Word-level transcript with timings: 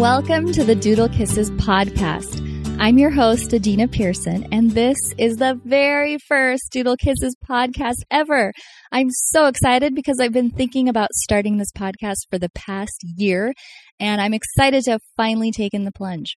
Welcome 0.00 0.50
to 0.52 0.64
the 0.64 0.74
Doodle 0.74 1.10
Kisses 1.10 1.50
podcast. 1.50 2.40
I'm 2.80 2.96
your 2.96 3.10
host, 3.10 3.52
Adina 3.52 3.86
Pearson, 3.86 4.48
and 4.50 4.70
this 4.70 4.96
is 5.18 5.36
the 5.36 5.60
very 5.62 6.16
first 6.26 6.62
Doodle 6.72 6.96
Kisses 6.96 7.36
podcast 7.46 7.96
ever. 8.10 8.54
I'm 8.90 9.10
so 9.10 9.44
excited 9.44 9.94
because 9.94 10.16
I've 10.18 10.32
been 10.32 10.52
thinking 10.52 10.88
about 10.88 11.12
starting 11.12 11.58
this 11.58 11.70
podcast 11.76 12.16
for 12.30 12.38
the 12.38 12.48
past 12.54 12.98
year, 13.02 13.52
and 14.00 14.22
I'm 14.22 14.32
excited 14.32 14.84
to 14.84 14.92
have 14.92 15.02
finally 15.18 15.52
taken 15.52 15.84
the 15.84 15.92
plunge. 15.92 16.34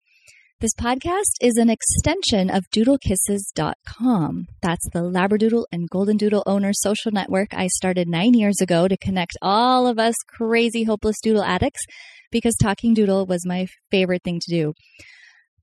This 0.61 0.74
podcast 0.74 1.34
is 1.42 1.58
an 1.58 1.68
extension 1.68 2.48
of 2.48 2.64
doodlekisses.com. 2.74 4.46
That's 4.62 4.88
the 4.95 5.00
Labradoodle 5.00 5.66
and 5.70 5.90
Golden 5.90 6.16
Doodle 6.16 6.45
owner 6.46 6.72
social 6.72 7.12
network 7.12 7.52
I 7.52 7.66
started 7.66 8.08
nine 8.08 8.33
years 8.33 8.62
ago 8.62 8.88
to 8.88 8.97
connect 8.97 9.36
all 9.42 9.86
of 9.86 9.98
us 9.98 10.14
crazy, 10.27 10.84
hopeless 10.84 11.16
doodle 11.22 11.45
addicts 11.45 11.84
because 12.30 12.55
talking 12.57 12.95
doodle 12.95 13.27
was 13.27 13.47
my 13.47 13.66
favorite 13.91 14.23
thing 14.23 14.41
to 14.41 14.51
do. 14.51 14.73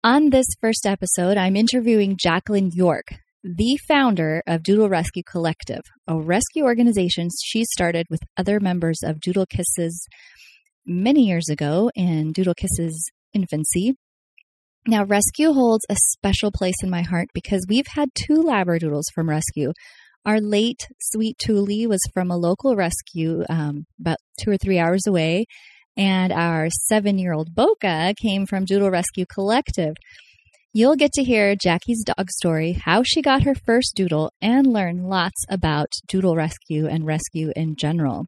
On 0.04 0.30
this 0.30 0.48
first 0.62 0.86
episode, 0.86 1.38
I'm 1.38 1.56
interviewing 1.56 2.18
Jacqueline 2.20 2.72
Yorke, 2.74 3.16
the 3.44 3.78
founder 3.88 4.42
of 4.48 4.64
Doodle 4.64 4.90
Rescue 4.90 5.24
Collective, 5.30 5.82
a 6.08 6.18
rescue 6.20 6.64
organization 6.64 7.30
she 7.44 7.66
started 7.66 8.06
with 8.10 8.22
other 8.38 8.60
members 8.60 9.00
of 9.04 9.20
Doodle 9.20 9.46
Kisses 9.48 10.08
many 10.86 11.24
years 11.24 11.50
ago 11.50 11.90
in 11.96 12.32
Doodle 12.32 12.54
Kisses 12.54 13.12
infancy. 13.34 13.96
Now, 14.88 15.04
rescue 15.04 15.52
holds 15.52 15.86
a 15.90 15.96
special 15.96 16.52
place 16.52 16.82
in 16.82 16.90
my 16.90 17.02
heart 17.02 17.28
because 17.34 17.66
we've 17.68 17.88
had 17.88 18.10
two 18.16 18.42
Labradoodles 18.42 19.12
from 19.14 19.30
rescue. 19.30 19.74
Our 20.26 20.40
late 20.40 20.88
sweet 21.00 21.38
Thule 21.42 21.90
was 21.90 22.02
from 22.14 22.32
a 22.32 22.38
local 22.38 22.76
rescue 22.76 23.44
um, 23.50 23.86
about 24.00 24.18
two 24.40 24.52
or 24.52 24.58
three 24.58 24.80
hours 24.80 25.06
away, 25.08 25.46
and 25.98 26.32
our 26.32 26.70
seven 26.70 27.18
year 27.18 27.34
old 27.34 27.56
Boca 27.56 28.14
came 28.22 28.46
from 28.46 28.66
Doodle 28.66 28.92
Rescue 28.92 29.26
Collective. 29.26 29.96
You'll 30.74 30.96
get 30.96 31.12
to 31.14 31.24
hear 31.24 31.56
Jackie's 31.56 32.04
dog 32.04 32.30
story, 32.30 32.74
how 32.74 33.02
she 33.02 33.22
got 33.22 33.44
her 33.44 33.56
first 33.56 33.94
doodle, 33.96 34.32
and 34.42 34.72
learn 34.72 35.04
lots 35.04 35.44
about 35.50 35.92
doodle 36.08 36.36
rescue 36.36 36.88
and 36.88 37.06
rescue 37.06 37.52
in 37.56 37.76
general. 37.76 38.28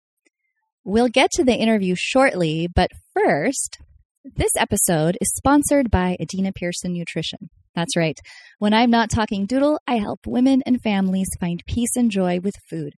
We'll 0.84 1.10
get 1.10 1.30
to 1.34 1.44
the 1.44 1.56
interview 1.56 1.94
shortly, 1.96 2.68
but 2.74 2.90
first, 3.14 3.78
this 4.24 4.52
episode 4.58 5.18
is 5.22 5.32
sponsored 5.36 5.92
by 5.92 6.18
Adina 6.20 6.52
Pearson 6.52 6.94
Nutrition. 6.94 7.50
That's 7.76 7.96
right. 7.96 8.18
When 8.58 8.74
I'm 8.74 8.90
not 8.90 9.12
talking 9.12 9.46
doodle, 9.46 9.80
I 9.88 9.98
help 9.98 10.22
women 10.26 10.64
and 10.66 10.82
families 10.82 11.30
find 11.40 11.64
peace 11.68 11.96
and 11.96 12.10
joy 12.10 12.40
with 12.40 12.56
food. 12.68 12.94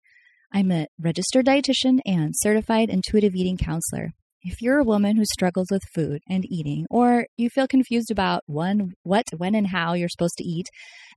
I'm 0.54 0.72
a 0.72 0.88
registered 1.00 1.46
dietitian 1.46 2.00
and 2.06 2.34
certified 2.36 2.90
intuitive 2.90 3.36
eating 3.36 3.58
counselor. 3.58 4.14
If 4.44 4.60
you're 4.60 4.80
a 4.80 4.84
woman 4.84 5.18
who 5.18 5.26
struggles 5.26 5.68
with 5.70 5.84
food 5.94 6.22
and 6.28 6.44
eating, 6.50 6.88
or 6.90 7.28
you 7.38 7.48
feel 7.48 7.68
confused 7.68 8.10
about 8.10 8.42
when, 8.48 8.94
what, 9.04 9.26
when, 9.38 9.54
and 9.54 9.68
how 9.68 9.94
you're 9.94 10.10
supposed 10.10 10.38
to 10.38 10.44
eat, 10.44 10.66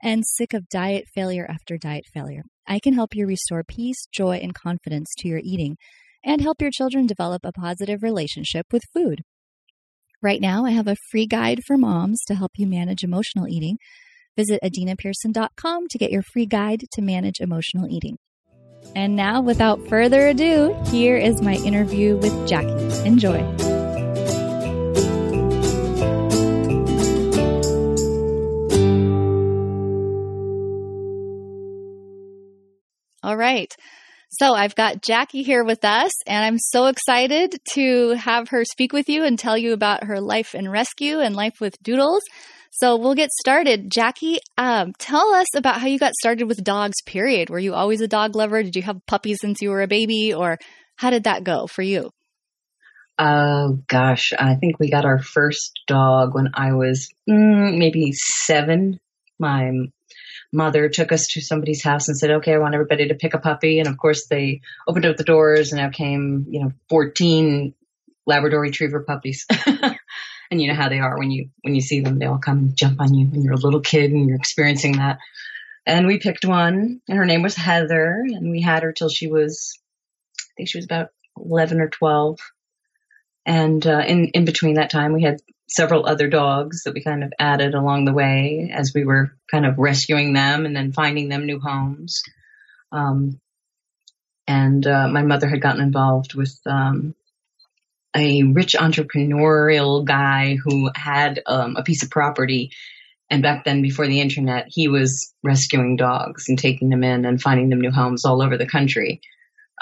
and 0.03 0.23
sick 0.27 0.53
of 0.53 0.69
diet 0.69 1.05
failure 1.15 1.47
after 1.49 1.79
diet 1.79 2.05
failure, 2.13 2.43
I 2.67 2.81
can 2.81 2.93
help 2.93 3.15
you 3.15 3.27
restore 3.27 3.65
peace, 3.65 4.07
joy, 4.13 4.37
and 4.43 4.55
confidence 4.55 5.09
to 5.19 5.29
your 5.29 5.41
eating 5.43 5.77
and 6.23 6.43
help 6.43 6.61
your 6.61 6.71
children 6.71 7.07
develop 7.07 7.47
a 7.47 7.53
positive 7.53 8.03
relationship 8.03 8.67
with 8.71 8.83
food. 8.93 9.23
Right 10.23 10.41
now, 10.41 10.67
I 10.67 10.73
have 10.73 10.89
a 10.89 10.97
free 11.11 11.27
guide 11.27 11.61
for 11.67 11.79
moms 11.79 12.21
to 12.27 12.35
help 12.35 12.53
you 12.57 12.67
manage 12.67 13.05
emotional 13.05 13.49
eating. 13.49 13.79
Visit 14.37 14.61
adinapearson.com 14.63 15.89
to 15.89 15.99
get 15.99 16.11
your 16.11 16.23
free 16.23 16.47
guide 16.47 16.85
to 16.93 17.01
manage 17.01 17.41
emotional 17.41 17.89
eating. 17.91 18.19
And 18.95 19.17
now, 19.17 19.41
without 19.41 19.87
further 19.89 20.29
ado, 20.29 20.75
here 20.91 21.17
is 21.17 21.43
my 21.43 21.55
interview 21.55 22.17
with 22.17 22.49
Jackie. 22.49 22.69
Enjoy. 23.07 23.41
All 33.25 33.37
right. 33.37 33.75
So 34.29 34.53
I've 34.53 34.75
got 34.75 35.01
Jackie 35.01 35.43
here 35.43 35.65
with 35.65 35.85
us, 35.85 36.11
and 36.27 36.45
I'm 36.45 36.59
so 36.59 36.87
excited 36.87 37.57
to 37.75 38.11
have 38.11 38.49
her 38.49 38.65
speak 38.65 38.93
with 38.93 39.09
you 39.09 39.25
and 39.25 39.39
tell 39.39 39.57
you 39.57 39.73
about 39.73 40.05
her 40.05 40.21
life 40.21 40.55
in 40.55 40.69
rescue 40.69 41.21
and 41.21 41.37
life 41.37 41.61
with 41.61 41.81
doodles. 41.83 42.23
So 42.77 42.97
we'll 42.97 43.15
get 43.15 43.31
started. 43.31 43.89
Jackie, 43.89 44.41
um, 44.59 44.95
tell 44.99 45.33
us 45.33 45.47
about 45.55 45.81
how 45.81 45.87
you 45.87 45.97
got 45.97 46.13
started 46.15 46.49
with 46.49 46.65
dogs, 46.65 47.03
period. 47.07 47.49
Were 47.49 47.61
you 47.61 47.73
always 47.73 48.01
a 48.01 48.09
dog 48.09 48.35
lover? 48.35 48.65
Did 48.65 48.75
you 48.75 48.83
have 48.83 49.07
puppies 49.07 49.39
since 49.41 49.63
you 49.63 49.71
were 49.71 49.83
a 49.83 49.87
baby? 49.87 50.35
Or 50.35 50.59
how 50.97 51.11
did 51.11 51.23
that 51.23 51.45
go 51.45 51.69
for 51.69 51.83
you? 51.83 52.11
Oh, 53.17 53.79
gosh. 53.87 54.33
I 54.37 54.57
think 54.57 54.81
we 54.81 54.91
got 54.91 55.05
our 55.05 55.21
first 55.21 55.79
dog 55.87 56.35
when 56.35 56.49
I 56.55 56.73
was 56.73 57.11
mm, 57.31 57.79
maybe 57.79 58.11
seven. 58.13 58.99
My 59.39 59.71
mother 60.53 60.89
took 60.89 61.13
us 61.13 61.29
to 61.35 61.41
somebody's 61.41 61.85
house 61.85 62.09
and 62.09 62.19
said, 62.19 62.33
okay, 62.33 62.55
I 62.55 62.59
want 62.59 62.75
everybody 62.75 63.07
to 63.07 63.15
pick 63.15 63.35
a 63.35 63.39
puppy. 63.39 63.79
And 63.79 63.87
of 63.87 63.97
course, 63.99 64.27
they 64.27 64.63
opened 64.89 65.07
up 65.07 65.17
the 65.17 65.23
doors 65.23 65.71
and 65.71 65.81
out 65.81 65.93
came, 65.93 66.47
you 66.49 66.61
know, 66.61 66.73
14 66.91 67.73
Labrador 68.27 68.61
Retriever 68.61 69.05
puppies. 69.05 69.47
and 70.51 70.61
you 70.61 70.69
know 70.69 70.75
how 70.75 70.89
they 70.89 71.01
are 71.01 71.19
when 71.19 71.31
you 71.31 71.51
when 71.63 71.75
you 71.75 71.81
see 71.81 72.01
them 72.01 72.19
they 72.19 72.27
all 72.27 72.39
come 72.39 72.59
and 72.59 72.77
jump 72.77 73.01
on 73.01 73.15
you 73.15 73.27
when 73.27 73.43
you're 73.43 73.55
a 73.55 73.59
little 73.59 73.81
kid 73.81 74.11
and 74.11 74.29
you're 74.29 74.37
experiencing 74.37 74.99
that. 74.99 75.19
And 75.87 76.07
we 76.07 76.19
picked 76.19 76.45
one 76.45 77.01
and 77.09 77.19
her 77.19 77.27
name 77.27 77.43
was 77.43 77.57
heather 77.57 78.23
and 78.27 78.51
we 78.51 78.61
had 78.63 78.83
her 78.83 78.93
till 78.93 79.09
she 79.09 79.27
was 79.27 79.79
i 80.39 80.51
think 80.57 80.69
she 80.69 80.79
was 80.79 80.87
about 80.87 81.09
11 81.37 81.81
or 81.81 81.89
12 81.89 82.39
and 83.45 83.87
uh, 83.87 84.03
in 84.07 84.29
in 84.29 84.45
between 84.45 84.75
that 84.75 84.91
time 84.91 85.13
we 85.13 85.23
had 85.23 85.41
several 85.69 86.07
other 86.07 86.29
dogs 86.29 86.85
that 86.85 86.95
we 86.95 87.03
kind 87.03 87.25
of 87.25 87.33
added 87.39 87.75
along 87.75 88.05
the 88.05 88.13
way 88.13 88.71
as 88.73 88.93
we 88.95 89.05
were 89.05 89.37
kind 89.51 89.67
of 89.67 89.79
rescuing 89.79 90.33
them 90.33 90.67
and 90.67 90.77
then 90.77 90.93
finding 90.93 91.29
them 91.29 91.47
new 91.47 91.59
homes. 91.59 92.23
Um, 92.93 93.41
and 94.47 94.87
uh, 94.87 95.09
my 95.09 95.23
mother 95.23 95.49
had 95.49 95.63
gotten 95.63 95.83
involved 95.83 96.35
with 96.35 96.59
um, 96.67 97.15
a 98.15 98.43
rich 98.45 98.75
entrepreneurial 98.79 100.05
guy 100.05 100.57
who 100.63 100.91
had 100.95 101.43
um, 101.47 101.77
a 101.77 101.83
piece 101.83 102.03
of 102.03 102.11
property. 102.11 102.71
And 103.31 103.43
back 103.43 103.65
then, 103.65 103.83
before 103.83 104.07
the 104.07 104.21
internet, 104.21 104.67
he 104.69 104.89
was 104.89 105.35
rescuing 105.43 105.97
dogs 105.97 106.45
and 106.49 106.59
taking 106.59 106.91
them 106.91 107.03
in 107.03 107.25
and 107.25 107.41
finding 107.41 107.71
them 107.71 107.81
new 107.81 107.91
homes 107.91 108.25
all 108.25 108.43
over 108.43 108.57
the 108.57 108.67
country. 108.67 109.21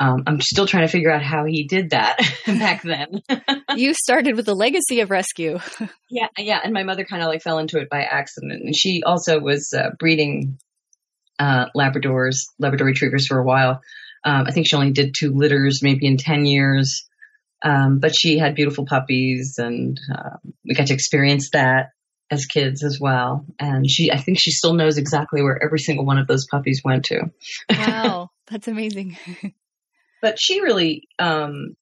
Um, 0.01 0.23
I'm 0.27 0.41
still 0.41 0.67
trying 0.67 0.87
to 0.87 0.93
figure 0.93 1.11
out 1.11 1.23
how 1.23 1.45
he 1.45 1.65
did 1.65 1.91
that 1.91 2.19
back 2.47 2.83
then. 2.83 3.23
you 3.77 3.93
started 3.95 4.37
with 4.37 4.49
a 4.49 4.55
legacy 4.55 5.01
of 5.01 5.11
rescue. 5.11 5.59
yeah, 6.11 6.29
yeah. 6.39 6.61
And 6.63 6.73
my 6.73 6.83
mother 6.83 7.05
kind 7.05 7.23
of 7.23 7.29
like 7.29 7.43
fell 7.43 7.59
into 7.59 7.79
it 7.79 7.91
by 7.91 8.03
accident. 8.03 8.63
And 8.65 8.75
she 8.75 9.03
also 9.05 9.39
was 9.39 9.73
uh, 9.77 9.91
breeding 9.99 10.59
uh, 11.39 11.67
Labradors, 11.77 12.37
Labrador 12.59 12.87
retrievers 12.87 13.27
for 13.27 13.39
a 13.39 13.45
while. 13.45 13.81
Um, 14.25 14.45
I 14.47 14.53
think 14.53 14.67
she 14.67 14.77
only 14.77 14.93
did 14.93 15.15
two 15.19 15.33
litters, 15.35 15.81
maybe 15.83 16.07
in 16.07 16.17
10 16.17 16.47
years. 16.47 17.07
Um, 17.63 17.99
but 17.99 18.15
she 18.15 18.39
had 18.39 18.55
beautiful 18.55 18.85
puppies, 18.87 19.57
and 19.59 19.99
uh, 20.13 20.37
we 20.65 20.75
got 20.75 20.89
to 20.89 20.95
experience 20.95 21.51
that 21.53 21.91
as 22.31 22.47
kids 22.47 22.83
as 22.83 22.99
well. 23.01 23.45
And 23.61 23.89
she, 23.89 24.11
I 24.11 24.19
think 24.19 24.41
she 24.41 24.51
still 24.51 24.75
knows 24.75 24.99
exactly 24.99 25.43
where 25.43 25.63
every 25.63 25.79
single 25.79 26.05
one 26.05 26.19
of 26.19 26.27
those 26.27 26.47
puppies 26.51 26.81
went 26.85 27.05
to. 27.07 27.31
wow, 27.71 28.31
that's 28.51 28.69
amazing. 28.69 29.17
but 30.23 30.41
she 30.41 30.61
really 30.61 31.09
um, 31.19 31.77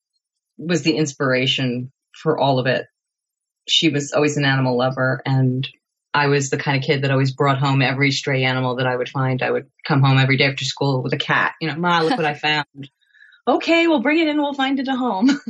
was 0.58 0.82
the 0.82 0.96
inspiration 0.96 1.92
for 2.22 2.38
all 2.38 2.58
of 2.58 2.66
it. 2.66 2.86
She 3.68 3.88
was 3.88 4.12
always 4.12 4.36
an 4.36 4.44
animal 4.44 4.76
lover, 4.76 5.22
and 5.24 5.66
I 6.12 6.26
was 6.26 6.50
the 6.50 6.58
kind 6.58 6.76
of 6.76 6.82
kid 6.82 7.02
that 7.02 7.10
always 7.10 7.32
brought 7.32 7.58
home 7.58 7.80
every 7.80 8.10
stray 8.10 8.44
animal 8.44 8.76
that 8.76 8.86
I 8.86 8.96
would 8.96 9.08
find. 9.08 9.42
I 9.42 9.50
would 9.50 9.70
come 9.86 10.02
home 10.02 10.18
every 10.18 10.36
day 10.36 10.46
after 10.46 10.64
school 10.64 11.02
with 11.02 11.12
a 11.12 11.18
cat. 11.18 11.54
You 11.60 11.68
know, 11.68 11.76
Ma, 11.76 12.00
look 12.00 12.16
what 12.16 12.26
I 12.26 12.34
found 12.34 12.90
okay, 13.56 13.86
we'll 13.86 14.02
bring 14.02 14.18
it 14.18 14.28
in. 14.28 14.36
We'll 14.36 14.54
find 14.54 14.78
it 14.78 14.88
a 14.88 14.96
home. 14.96 15.28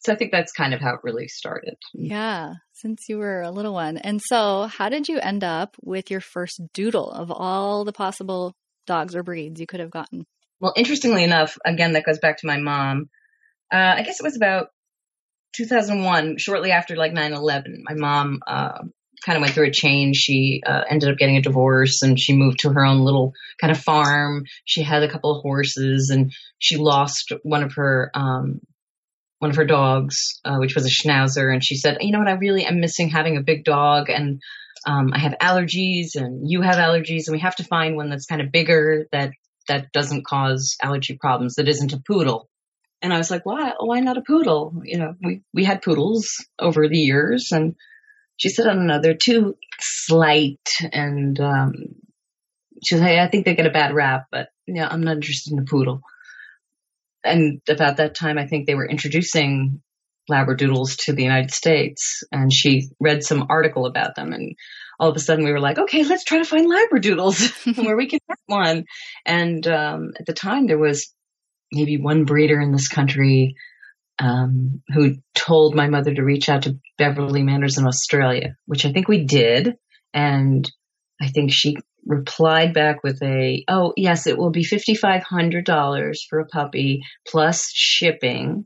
so 0.00 0.12
I 0.12 0.16
think 0.16 0.32
that's 0.32 0.52
kind 0.52 0.74
of 0.74 0.80
how 0.80 0.94
it 0.94 1.00
really 1.02 1.28
started. 1.28 1.76
Yeah, 1.94 2.54
since 2.72 3.08
you 3.08 3.18
were 3.18 3.42
a 3.42 3.50
little 3.50 3.74
one. 3.74 3.98
And 3.98 4.20
so, 4.22 4.66
how 4.66 4.88
did 4.88 5.08
you 5.08 5.18
end 5.18 5.44
up 5.44 5.76
with 5.82 6.10
your 6.10 6.20
first 6.20 6.60
doodle 6.74 7.10
of 7.10 7.30
all 7.30 7.84
the 7.84 7.92
possible 7.92 8.54
dogs 8.86 9.14
or 9.14 9.22
breeds 9.22 9.60
you 9.60 9.66
could 9.66 9.80
have 9.80 9.90
gotten? 9.90 10.26
Well, 10.60 10.72
interestingly 10.76 11.24
enough, 11.24 11.56
again, 11.64 11.92
that 11.92 12.04
goes 12.04 12.18
back 12.18 12.38
to 12.38 12.46
my 12.46 12.58
mom. 12.58 13.10
Uh, 13.72 13.94
I 13.96 14.02
guess 14.02 14.18
it 14.18 14.24
was 14.24 14.36
about 14.36 14.68
2001, 15.56 16.38
shortly 16.38 16.72
after 16.72 16.96
like 16.96 17.12
9 17.12 17.32
11. 17.32 17.84
My 17.84 17.94
mom 17.94 18.40
uh, 18.46 18.82
kind 19.24 19.36
of 19.36 19.42
went 19.42 19.54
through 19.54 19.68
a 19.68 19.72
change. 19.72 20.16
She 20.16 20.62
uh, 20.66 20.82
ended 20.88 21.10
up 21.10 21.18
getting 21.18 21.36
a 21.36 21.42
divorce 21.42 22.02
and 22.02 22.18
she 22.18 22.36
moved 22.36 22.60
to 22.60 22.70
her 22.70 22.84
own 22.84 23.00
little 23.00 23.32
kind 23.60 23.70
of 23.70 23.78
farm. 23.78 24.44
She 24.64 24.82
had 24.82 25.02
a 25.02 25.08
couple 25.10 25.36
of 25.36 25.42
horses 25.42 26.10
and 26.10 26.32
she 26.58 26.76
lost 26.76 27.32
one 27.42 27.62
of 27.62 27.74
her 27.74 28.10
um, 28.14 28.60
one 29.40 29.50
of 29.50 29.56
her 29.56 29.64
dogs, 29.64 30.40
uh, 30.44 30.56
which 30.56 30.74
was 30.74 30.86
a 30.86 30.90
schnauzer. 30.90 31.52
And 31.52 31.64
she 31.64 31.76
said, 31.76 31.98
"You 32.00 32.12
know 32.12 32.18
what? 32.18 32.28
I 32.28 32.32
really 32.32 32.64
am 32.64 32.80
missing 32.80 33.08
having 33.08 33.36
a 33.36 33.42
big 33.42 33.64
dog 33.64 34.10
and." 34.10 34.40
Um, 34.86 35.12
I 35.12 35.18
have 35.18 35.34
allergies 35.42 36.14
and 36.14 36.48
you 36.48 36.62
have 36.62 36.76
allergies 36.76 37.26
and 37.26 37.32
we 37.34 37.40
have 37.40 37.56
to 37.56 37.64
find 37.64 37.96
one 37.96 38.10
that's 38.10 38.26
kind 38.26 38.40
of 38.40 38.52
bigger 38.52 39.06
that 39.10 39.32
that 39.66 39.90
doesn't 39.92 40.24
cause 40.24 40.76
allergy 40.82 41.18
problems 41.20 41.56
that 41.56 41.68
isn't 41.68 41.92
a 41.92 42.00
poodle 42.06 42.48
And 43.02 43.12
I 43.12 43.18
was 43.18 43.30
like, 43.30 43.44
why, 43.46 43.74
why 43.78 44.00
not 44.00 44.16
a 44.18 44.22
poodle? 44.22 44.80
You 44.84 44.98
know, 44.98 45.14
we, 45.22 45.42
we 45.52 45.64
had 45.64 45.82
poodles 45.82 46.28
over 46.58 46.88
the 46.88 46.98
years 46.98 47.48
and 47.52 47.74
she 48.38 48.48
said, 48.48 48.66
I 48.66 48.74
don't 48.74 48.86
know, 48.86 49.00
they're 49.00 49.14
too 49.14 49.56
slight 49.80 50.66
and, 50.92 51.38
um, 51.40 51.72
she 52.82 52.94
said, 52.94 53.04
hey, 53.04 53.20
I 53.20 53.28
think 53.28 53.44
they 53.44 53.56
get 53.56 53.66
a 53.66 53.70
bad 53.70 53.92
rap, 53.92 54.26
but 54.30 54.48
yeah, 54.66 54.88
I'm 54.88 55.02
not 55.02 55.16
interested 55.16 55.52
in 55.52 55.58
a 55.58 55.64
poodle. 55.64 56.00
And 57.24 57.60
about 57.68 57.96
that 57.96 58.14
time, 58.14 58.38
I 58.38 58.46
think 58.46 58.66
they 58.66 58.76
were 58.76 58.88
introducing 58.88 59.82
labradoodles 60.30 60.96
to 61.04 61.12
the 61.12 61.22
United 61.22 61.50
States 61.50 62.22
and 62.30 62.52
she 62.52 62.88
read 63.00 63.24
some 63.24 63.46
article 63.48 63.86
about 63.86 64.14
them 64.14 64.32
and 64.32 64.54
all 65.00 65.08
of 65.08 65.16
a 65.16 65.20
sudden 65.20 65.44
we 65.44 65.52
were 65.52 65.60
like, 65.60 65.78
okay, 65.78 66.04
let's 66.04 66.24
try 66.24 66.38
to 66.38 66.44
find 66.44 66.70
labradoodles 66.70 67.76
where 67.84 67.96
we 67.96 68.08
can 68.08 68.20
get 68.28 68.38
one. 68.46 68.84
And 69.24 69.66
um, 69.66 70.12
at 70.18 70.26
the 70.26 70.32
time 70.32 70.66
there 70.66 70.78
was 70.78 71.12
maybe 71.72 71.98
one 71.98 72.24
breeder 72.24 72.60
in 72.60 72.72
this 72.72 72.88
country 72.88 73.54
um, 74.18 74.82
who 74.88 75.16
told 75.34 75.74
my 75.74 75.88
mother 75.88 76.14
to 76.14 76.24
reach 76.24 76.48
out 76.48 76.62
to 76.62 76.78
Beverley 76.96 77.42
Manners 77.42 77.78
in 77.78 77.86
Australia, 77.86 78.56
which 78.66 78.84
I 78.84 78.92
think 78.92 79.08
we 79.08 79.24
did. 79.24 79.76
And 80.12 80.70
I 81.20 81.28
think 81.28 81.52
she 81.52 81.76
replied 82.04 82.74
back 82.74 83.02
with 83.02 83.22
a, 83.22 83.64
oh, 83.68 83.92
yes, 83.96 84.26
it 84.26 84.38
will 84.38 84.50
be 84.50 84.64
$5,500 84.64 86.16
for 86.28 86.40
a 86.40 86.46
puppy 86.46 87.02
plus 87.26 87.70
shipping. 87.72 88.64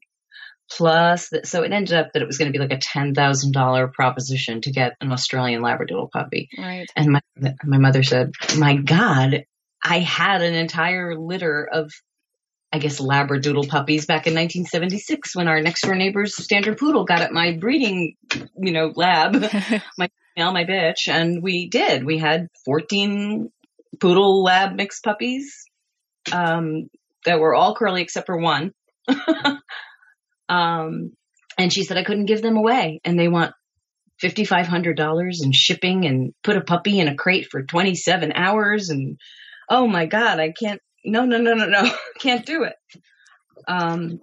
Plus, 0.70 1.30
so 1.44 1.62
it 1.64 1.72
ended 1.72 1.92
up 1.92 2.12
that 2.12 2.22
it 2.22 2.26
was 2.26 2.38
going 2.38 2.50
to 2.50 2.58
be 2.58 2.62
like 2.62 2.72
a 2.72 2.78
$10,000 2.78 3.92
proposition 3.92 4.62
to 4.62 4.72
get 4.72 4.92
an 5.02 5.12
Australian 5.12 5.60
Labradoodle 5.60 6.10
puppy. 6.10 6.48
Right. 6.56 6.88
And 6.96 7.12
my, 7.12 7.20
my 7.64 7.76
mother 7.76 8.02
said, 8.02 8.30
my 8.56 8.76
God, 8.76 9.44
I 9.84 9.98
had 9.98 10.40
an 10.40 10.54
entire 10.54 11.14
litter 11.18 11.68
of 11.70 11.90
I 12.72 12.78
guess 12.78 13.00
Labradoodle 13.00 13.68
puppies 13.68 14.06
back 14.06 14.26
in 14.26 14.34
1976 14.34 15.36
when 15.36 15.46
our 15.46 15.60
next 15.60 15.82
door 15.82 15.94
neighbor's 15.94 16.42
standard 16.42 16.78
poodle 16.78 17.04
got 17.04 17.20
at 17.20 17.32
my 17.32 17.56
breeding, 17.58 18.16
you 18.56 18.72
know, 18.72 18.92
lab, 18.94 19.34
my 19.98 20.08
male, 20.36 20.52
my 20.52 20.64
bitch, 20.64 21.08
and 21.08 21.42
we 21.42 21.68
did. 21.68 22.04
We 22.04 22.16
had 22.16 22.48
14 22.64 23.50
poodle 24.00 24.42
lab 24.42 24.74
mixed 24.74 25.04
puppies 25.04 25.64
um, 26.32 26.88
that 27.26 27.40
were 27.40 27.54
all 27.54 27.74
curly 27.74 28.00
except 28.00 28.26
for 28.26 28.38
one. 28.38 28.72
um, 30.48 31.12
and 31.58 31.70
she 31.70 31.84
said 31.84 31.98
I 31.98 32.04
couldn't 32.04 32.26
give 32.26 32.40
them 32.40 32.56
away, 32.56 33.02
and 33.04 33.18
they 33.18 33.28
want 33.28 33.52
$5,500 34.22 35.32
in 35.42 35.52
shipping 35.52 36.06
and 36.06 36.32
put 36.42 36.56
a 36.56 36.62
puppy 36.62 37.00
in 37.00 37.08
a 37.08 37.16
crate 37.16 37.48
for 37.50 37.62
27 37.62 38.32
hours 38.34 38.88
and 38.88 39.18
oh 39.68 39.86
my 39.86 40.06
god, 40.06 40.38
I 40.38 40.52
can't 40.52 40.80
no, 41.04 41.24
no, 41.24 41.38
no, 41.38 41.54
no, 41.54 41.66
no, 41.66 41.90
can't 42.18 42.46
do 42.46 42.64
it. 42.64 42.76
Um, 43.66 44.20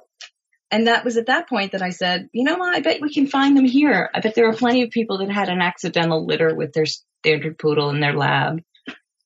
and 0.71 0.87
that 0.87 1.03
was 1.03 1.17
at 1.17 1.27
that 1.27 1.49
point 1.49 1.71
that 1.71 1.81
I 1.81 1.89
said, 1.89 2.29
you 2.31 2.43
know 2.43 2.57
what? 2.57 2.75
I 2.75 2.81
bet 2.81 3.01
we 3.01 3.13
can 3.13 3.27
find 3.27 3.57
them 3.57 3.65
here. 3.65 4.09
I 4.13 4.19
bet 4.19 4.35
there 4.35 4.47
are 4.49 4.53
plenty 4.53 4.83
of 4.83 4.91
people 4.91 5.17
that 5.19 5.31
had 5.31 5.49
an 5.49 5.61
accidental 5.61 6.25
litter 6.25 6.53
with 6.53 6.73
their 6.73 6.85
standard 6.85 7.57
poodle 7.57 7.89
in 7.89 7.99
their 7.99 8.13
lab, 8.13 8.61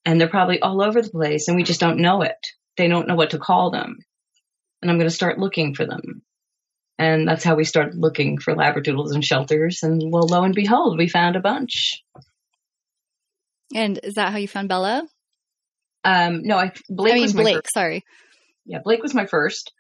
and 0.06 0.20
they're 0.20 0.30
probably 0.30 0.62
all 0.62 0.82
over 0.82 1.02
the 1.02 1.10
place, 1.10 1.48
and 1.48 1.58
we 1.58 1.64
just 1.64 1.80
don't 1.80 2.00
know 2.00 2.22
it. 2.22 2.38
They 2.78 2.88
don't 2.88 3.08
know 3.08 3.16
what 3.16 3.32
to 3.32 3.40
call 3.40 3.72
them, 3.72 3.98
and 4.82 4.90
I'm 4.90 4.98
going 4.98 5.10
to 5.10 5.16
start 5.16 5.38
looking 5.38 5.76
for 5.76 5.86
them. 5.86 6.24
And 6.98 7.28
that's 7.28 7.44
how 7.44 7.56
we 7.56 7.66
started 7.66 7.96
looking 7.96 8.38
for 8.38 8.56
labradoodles 8.56 9.14
in 9.16 9.22
shelters. 9.22 9.80
And 9.82 10.12
well, 10.12 10.28
lo 10.28 10.44
and 10.44 10.54
behold, 10.54 10.98
we 10.98 11.10
found 11.10 11.36
a 11.36 11.42
bunch. 11.42 12.04
And 13.74 14.00
is 14.04 14.14
that 14.14 14.32
how 14.32 14.38
you 14.38 14.48
found 14.48 14.70
Bella? 14.70 15.04
Um, 16.04 16.44
no, 16.44 16.58
I 16.58 16.72
Blake 16.90 17.14
I 17.14 17.16
mean, 17.16 17.24
was 17.24 17.34
my 17.34 17.44
Blake, 17.44 17.56
first. 17.56 17.74
sorry. 17.74 18.06
Yeah, 18.66 18.80
Blake 18.84 19.02
was 19.02 19.14
my 19.14 19.26
first. 19.26 19.72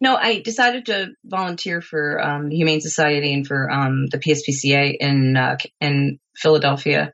No, 0.00 0.14
I 0.14 0.40
decided 0.40 0.86
to 0.86 1.08
volunteer 1.24 1.80
for 1.80 2.20
um, 2.20 2.48
the 2.48 2.56
Humane 2.56 2.80
Society 2.80 3.32
and 3.32 3.46
for 3.46 3.70
um, 3.70 4.06
the 4.06 4.18
PSPCA 4.18 4.96
in 4.98 5.36
uh, 5.36 5.56
in 5.80 6.18
Philadelphia, 6.36 7.12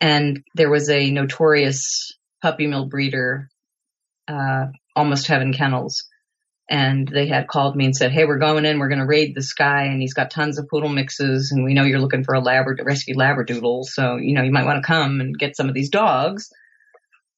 and 0.00 0.42
there 0.54 0.70
was 0.70 0.90
a 0.90 1.10
notorious 1.10 2.12
puppy 2.42 2.66
mill 2.66 2.86
breeder, 2.86 3.48
uh, 4.26 4.66
Almost 4.96 5.28
Heaven 5.28 5.52
Kennels, 5.52 6.04
and 6.68 7.06
they 7.06 7.28
had 7.28 7.46
called 7.46 7.76
me 7.76 7.84
and 7.84 7.96
said, 7.96 8.10
"Hey, 8.10 8.24
we're 8.24 8.38
going 8.38 8.64
in. 8.64 8.80
We're 8.80 8.88
going 8.88 8.98
to 9.00 9.06
raid 9.06 9.34
this 9.36 9.52
guy, 9.54 9.84
and 9.84 10.00
he's 10.00 10.14
got 10.14 10.32
tons 10.32 10.58
of 10.58 10.68
poodle 10.68 10.88
mixes, 10.88 11.52
and 11.52 11.64
we 11.64 11.72
know 11.74 11.84
you're 11.84 12.00
looking 12.00 12.24
for 12.24 12.34
a 12.34 12.42
labra- 12.42 12.84
rescue 12.84 13.14
labradoodle, 13.14 13.84
so 13.84 14.16
you 14.16 14.34
know 14.34 14.42
you 14.42 14.50
might 14.52 14.66
want 14.66 14.82
to 14.82 14.86
come 14.86 15.20
and 15.20 15.38
get 15.38 15.56
some 15.56 15.68
of 15.68 15.74
these 15.74 15.90
dogs." 15.90 16.48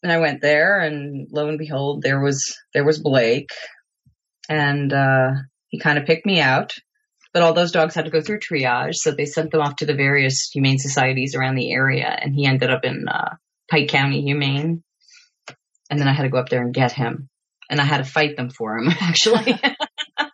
And 0.02 0.10
I 0.10 0.18
went 0.18 0.40
there, 0.40 0.80
and 0.80 1.28
lo 1.30 1.48
and 1.48 1.58
behold, 1.58 2.02
there 2.02 2.20
was 2.20 2.56
there 2.72 2.84
was 2.84 2.98
Blake, 2.98 3.50
and 4.48 4.92
uh, 4.92 5.32
he 5.68 5.78
kind 5.78 5.98
of 5.98 6.06
picked 6.06 6.26
me 6.26 6.40
out. 6.40 6.72
But 7.32 7.42
all 7.42 7.52
those 7.52 7.70
dogs 7.70 7.94
had 7.94 8.06
to 8.06 8.10
go 8.10 8.20
through 8.20 8.40
triage, 8.40 8.96
so 8.96 9.12
they 9.12 9.26
sent 9.26 9.52
them 9.52 9.60
off 9.60 9.76
to 9.76 9.86
the 9.86 9.94
various 9.94 10.50
humane 10.52 10.78
societies 10.78 11.36
around 11.36 11.54
the 11.54 11.72
area, 11.72 12.08
and 12.08 12.34
he 12.34 12.44
ended 12.44 12.70
up 12.70 12.84
in 12.84 13.06
uh, 13.08 13.36
Pike 13.70 13.88
County 13.88 14.22
Humane. 14.22 14.82
And 15.88 16.00
then 16.00 16.08
I 16.08 16.12
had 16.12 16.22
to 16.22 16.28
go 16.28 16.38
up 16.38 16.48
there 16.48 16.62
and 16.62 16.74
get 16.74 16.92
him, 16.92 17.28
and 17.68 17.80
I 17.80 17.84
had 17.84 17.98
to 17.98 18.04
fight 18.04 18.36
them 18.36 18.50
for 18.50 18.76
him 18.76 18.88
actually. 19.00 19.60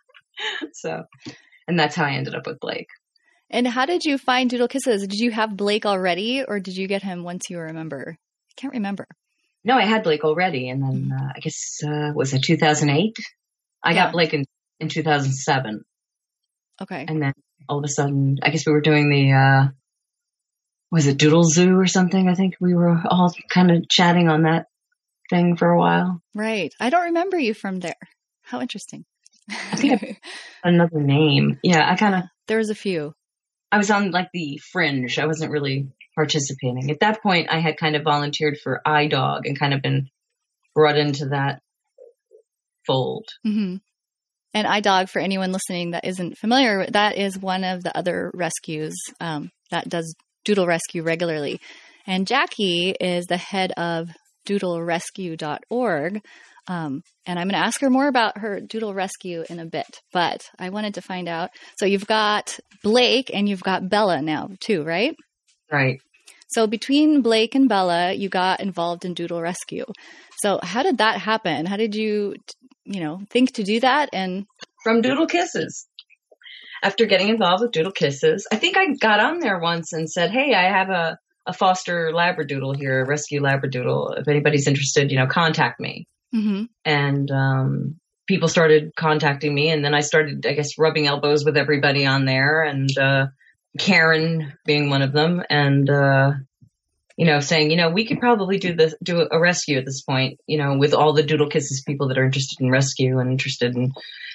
so, 0.73 1.03
and 1.67 1.79
that's 1.79 1.95
how 1.95 2.05
I 2.05 2.13
ended 2.13 2.35
up 2.35 2.47
with 2.47 2.59
Blake. 2.59 2.89
And 3.49 3.67
how 3.67 3.85
did 3.85 4.03
you 4.03 4.17
find 4.17 4.49
Doodle 4.49 4.67
Kisses? 4.67 5.07
Did 5.07 5.19
you 5.19 5.31
have 5.31 5.55
Blake 5.55 5.85
already, 5.85 6.43
or 6.43 6.59
did 6.59 6.75
you 6.75 6.87
get 6.87 7.03
him 7.03 7.23
once 7.23 7.49
you 7.49 7.57
were 7.57 7.67
a 7.67 7.73
member? 7.73 8.17
I 8.17 8.53
can't 8.59 8.73
remember. 8.73 9.07
No, 9.67 9.75
I 9.77 9.83
had 9.83 10.03
Blake 10.03 10.23
already, 10.23 10.69
and 10.69 10.81
then 10.81 11.11
uh, 11.13 11.31
I 11.35 11.39
guess 11.39 11.79
uh, 11.85 12.11
was 12.15 12.33
it 12.33 12.41
2008? 12.43 13.17
I 13.83 13.91
Yeah. 13.91 13.95
got 14.05 14.13
Blake 14.13 14.33
in 14.33 14.45
in 14.79 14.87
2007, 14.89 15.83
Okay. 16.81 17.05
and 17.07 17.21
then 17.21 17.33
all 17.67 17.79
of 17.79 17.83
a 17.83 17.87
sudden, 17.89 18.37
I 18.41 18.49
guess 18.49 18.65
we 18.65 18.71
were 18.71 18.81
doing 18.81 19.09
the 19.09 19.33
uh, 19.33 19.67
was 20.91 21.07
it 21.07 21.17
Doodle 21.17 21.43
Zoo 21.43 21.77
or 21.77 21.85
something? 21.87 22.29
I 22.29 22.33
think 22.35 22.55
we 22.61 22.73
were 22.73 22.97
all 23.09 23.33
kind 23.49 23.71
of 23.71 23.89
chatting 23.89 24.29
on 24.29 24.43
that 24.43 24.67
thing 25.29 25.57
for 25.57 25.69
a 25.69 25.77
while. 25.77 26.21
Right. 26.33 26.73
I 26.79 26.89
don't 26.89 27.05
remember 27.05 27.37
you 27.37 27.53
from 27.53 27.79
there. 27.81 27.95
How 28.43 28.61
interesting. 28.61 29.03
I 29.49 29.75
think 29.75 30.21
Another 30.63 31.01
name, 31.01 31.59
yeah. 31.63 31.91
I 31.91 31.95
kind 31.97 32.15
of 32.15 32.23
there 32.47 32.57
was 32.59 32.69
a 32.69 32.75
few. 32.75 33.13
I 33.71 33.77
was 33.77 33.91
on 33.91 34.11
like 34.11 34.29
the 34.33 34.59
fringe. 34.71 35.19
I 35.19 35.25
wasn't 35.25 35.51
really 35.51 35.89
participating 36.17 36.89
at 36.89 36.99
that 37.01 37.21
point. 37.21 37.47
I 37.49 37.59
had 37.59 37.77
kind 37.77 37.95
of 37.95 38.03
volunteered 38.03 38.57
for 38.57 38.81
iDog 38.85 39.41
and 39.45 39.57
kind 39.57 39.73
of 39.73 39.83
been 39.83 40.09
brought 40.73 40.97
into 40.97 41.27
that 41.27 41.61
fold. 42.87 43.25
hmm 43.43 43.75
And 44.53 44.67
iDog, 44.67 45.09
for 45.09 45.19
anyone 45.19 45.51
listening 45.51 45.91
that 45.91 46.05
isn't 46.05 46.39
familiar, 46.39 46.87
that 46.87 47.17
is 47.17 47.37
one 47.37 47.63
of 47.63 47.83
the 47.83 47.95
other 47.95 48.31
rescues 48.33 48.95
um, 49.21 49.51
that 49.69 49.87
does 49.87 50.15
doodle 50.43 50.65
rescue 50.65 51.03
regularly. 51.03 51.59
And 52.07 52.25
Jackie 52.25 52.95
is 52.99 53.27
the 53.27 53.37
head 53.37 53.71
of 53.77 54.09
doodlerescue.org. 54.47 56.21
Um, 56.69 57.01
and 57.25 57.39
I'm 57.39 57.47
going 57.47 57.61
to 57.61 57.65
ask 57.65 57.79
her 57.81 57.89
more 57.89 58.07
about 58.07 58.39
her 58.39 58.59
doodle 58.59 58.93
rescue 58.93 59.43
in 59.49 59.59
a 59.59 59.65
bit. 59.65 60.01
But 60.11 60.49
I 60.57 60.69
wanted 60.69 60.95
to 60.95 61.01
find 61.01 61.27
out. 61.27 61.51
So 61.77 61.85
you've 61.85 62.07
got 62.07 62.59
Blake 62.81 63.29
and 63.33 63.47
you've 63.47 63.63
got 63.63 63.87
Bella 63.87 64.21
now, 64.21 64.49
too, 64.59 64.83
right? 64.83 65.15
Right. 65.71 65.99
So 66.47 66.65
between 66.67 67.21
Blake 67.21 67.55
and 67.55 67.67
Bella, 67.67 68.13
you 68.13 68.29
got 68.29 68.61
involved 68.61 69.05
in 69.05 69.13
Doodle 69.13 69.41
Rescue. 69.41 69.85
So 70.37 70.59
how 70.63 70.83
did 70.83 70.99
that 70.99 71.19
happen? 71.19 71.65
How 71.65 71.77
did 71.77 71.95
you, 71.95 72.35
you 72.85 73.01
know, 73.01 73.21
think 73.29 73.53
to 73.53 73.63
do 73.63 73.79
that? 73.81 74.09
And 74.13 74.45
from 74.83 75.01
Doodle 75.01 75.27
Kisses. 75.27 75.87
After 76.83 77.05
getting 77.05 77.29
involved 77.29 77.63
with 77.63 77.71
Doodle 77.71 77.91
Kisses, 77.91 78.47
I 78.51 78.55
think 78.55 78.77
I 78.77 78.93
got 78.93 79.19
on 79.19 79.39
there 79.39 79.59
once 79.59 79.93
and 79.93 80.09
said, 80.09 80.31
"Hey, 80.31 80.53
I 80.53 80.63
have 80.63 80.89
a 80.89 81.17
a 81.47 81.53
foster 81.53 82.11
labradoodle 82.13 82.77
here, 82.77 83.01
a 83.01 83.05
rescue 83.07 83.41
labradoodle. 83.41 84.19
If 84.19 84.27
anybody's 84.27 84.67
interested, 84.67 85.11
you 85.11 85.17
know, 85.17 85.25
contact 85.25 85.79
me." 85.79 86.07
Mhm. 86.35 86.69
And 86.85 87.31
um, 87.31 87.99
people 88.27 88.47
started 88.47 88.91
contacting 88.95 89.55
me, 89.55 89.71
and 89.71 89.83
then 89.83 89.95
I 89.95 90.01
started, 90.01 90.45
I 90.45 90.53
guess, 90.53 90.77
rubbing 90.77 91.07
elbows 91.07 91.43
with 91.43 91.57
everybody 91.57 92.05
on 92.05 92.25
there, 92.25 92.61
and 92.61 92.89
uh, 92.97 93.25
Karen 93.77 94.53
being 94.65 94.89
one 94.89 95.01
of 95.01 95.13
them, 95.13 95.43
and 95.49 95.89
uh, 95.89 96.31
you 97.17 97.25
know, 97.25 97.39
saying, 97.39 97.71
you 97.71 97.77
know, 97.77 97.89
we 97.89 98.05
could 98.05 98.19
probably 98.19 98.59
do 98.59 98.75
this, 98.75 98.93
do 99.03 99.27
a 99.29 99.39
rescue 99.39 99.77
at 99.77 99.85
this 99.85 100.03
point, 100.03 100.39
you 100.45 100.57
know, 100.57 100.77
with 100.77 100.93
all 100.93 101.13
the 101.13 101.23
Doodle 101.23 101.49
Kisses 101.49 101.83
people 101.85 102.07
that 102.09 102.17
are 102.17 102.25
interested 102.25 102.61
in 102.61 102.69
rescue 102.69 103.19
and 103.19 103.31
interested 103.31 103.75
in 103.75 103.91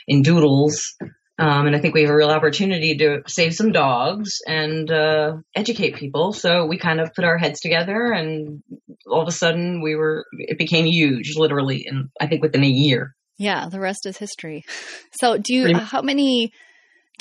in 0.09 0.23
doodles. 0.23 0.97
Um, 1.39 1.67
and 1.67 1.75
I 1.75 1.81
think 1.81 1.95
we 1.95 2.03
have 2.03 2.11
a 2.11 2.17
real 2.17 2.31
opportunity 2.31 2.97
to 2.99 3.23
save 3.27 3.55
some 3.55 3.73
dogs 3.73 4.41
and 4.47 4.91
uh, 4.91 5.37
educate 5.55 5.97
people. 5.97 6.33
So 6.33 6.67
we 6.67 6.77
kind 6.77 7.01
of 7.01 7.15
put 7.15 7.25
our 7.25 7.39
heads 7.39 7.61
together, 7.61 8.13
and 8.13 8.63
all 9.07 9.23
of 9.23 9.29
a 9.29 9.33
sudden, 9.33 9.81
we 9.81 9.95
were 9.95 10.27
it 10.33 10.59
became 10.59 10.85
huge, 10.85 11.37
literally, 11.37 11.87
and 11.89 12.11
I 12.21 12.27
think 12.27 12.43
within 12.43 12.65
a 12.65 12.69
year. 12.69 13.15
yeah, 13.39 13.69
the 13.69 13.81
rest 13.81 14.07
is 14.07 14.19
history. 14.19 14.65
So 15.21 15.37
do 15.37 15.55
you, 15.55 15.77
how 15.77 16.03
many, 16.03 16.53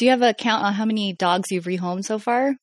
do 0.02 0.06
you 0.06 0.12
have 0.12 0.24
a 0.24 0.34
count 0.34 0.64
on 0.64 0.74
how 0.74 0.84
many 0.84 1.14
dogs 1.14 1.52
you've 1.52 1.66
rehomed 1.66 2.04
so 2.04 2.18
far? 2.18 2.56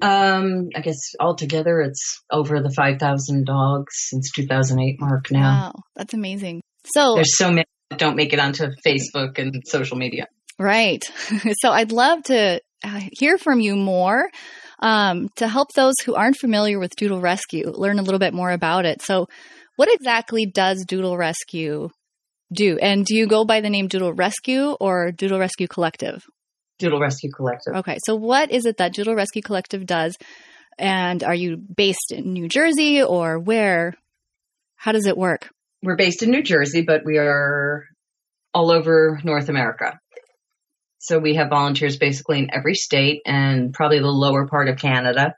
Um, 0.00 0.68
I 0.76 0.80
guess 0.80 0.96
altogether, 1.18 1.80
it's 1.80 2.22
over 2.30 2.62
the 2.62 2.70
five 2.70 3.00
thousand 3.00 3.46
dogs 3.46 3.94
since 4.08 4.30
two 4.30 4.46
thousand 4.46 4.78
eight 4.78 5.00
mark 5.00 5.32
now. 5.32 5.72
Wow, 5.74 5.82
that's 5.96 6.14
amazing. 6.14 6.60
So 6.94 7.16
There's 7.16 7.36
so 7.36 7.50
many 7.50 7.64
that 7.90 7.98
don't 7.98 8.14
make 8.14 8.32
it 8.32 8.38
onto 8.38 8.68
Facebook 8.86 9.38
and 9.38 9.60
social 9.66 9.96
media. 9.96 10.28
Right. 10.56 11.02
So 11.60 11.72
I'd 11.72 11.90
love 11.90 12.22
to 12.24 12.60
uh, 12.84 13.00
hear 13.18 13.36
from 13.36 13.58
you 13.58 13.74
more 13.74 14.30
um, 14.78 15.30
to 15.34 15.48
help 15.48 15.72
those 15.72 15.94
who 16.04 16.14
aren't 16.14 16.36
familiar 16.36 16.78
with 16.78 16.94
Doodle 16.94 17.20
Rescue 17.20 17.72
learn 17.72 17.98
a 17.98 18.02
little 18.02 18.20
bit 18.20 18.34
more 18.34 18.52
about 18.52 18.84
it. 18.84 19.02
So, 19.02 19.26
what 19.74 19.92
exactly 19.92 20.46
does 20.46 20.84
Doodle 20.86 21.16
Rescue 21.16 21.90
do? 22.52 22.78
And 22.80 23.04
do 23.04 23.16
you 23.16 23.26
go 23.26 23.44
by 23.44 23.60
the 23.60 23.70
name 23.70 23.88
Doodle 23.88 24.12
Rescue 24.12 24.72
or 24.80 25.12
Doodle 25.12 25.38
Rescue 25.38 25.68
Collective? 25.68 26.24
Doodle 26.78 27.00
Rescue 27.00 27.30
Collective. 27.30 27.74
Okay. 27.76 27.98
So, 28.04 28.14
what 28.14 28.50
is 28.50 28.66
it 28.66 28.76
that 28.78 28.94
Doodle 28.94 29.14
Rescue 29.14 29.42
Collective 29.42 29.84
does? 29.86 30.16
And 30.78 31.24
are 31.24 31.34
you 31.34 31.56
based 31.56 32.12
in 32.12 32.32
New 32.32 32.48
Jersey 32.48 33.02
or 33.02 33.38
where? 33.38 33.94
How 34.76 34.92
does 34.92 35.06
it 35.06 35.18
work? 35.18 35.50
We're 35.82 35.96
based 35.96 36.22
in 36.22 36.30
New 36.30 36.42
Jersey, 36.42 36.82
but 36.82 37.04
we 37.04 37.18
are 37.18 37.84
all 38.54 38.70
over 38.70 39.20
North 39.24 39.48
America. 39.48 39.98
So 40.98 41.18
we 41.18 41.34
have 41.34 41.50
volunteers 41.50 41.96
basically 41.96 42.38
in 42.38 42.50
every 42.52 42.74
state 42.74 43.22
and 43.26 43.72
probably 43.72 43.98
the 43.98 44.06
lower 44.06 44.46
part 44.46 44.68
of 44.68 44.78
Canada. 44.78 45.34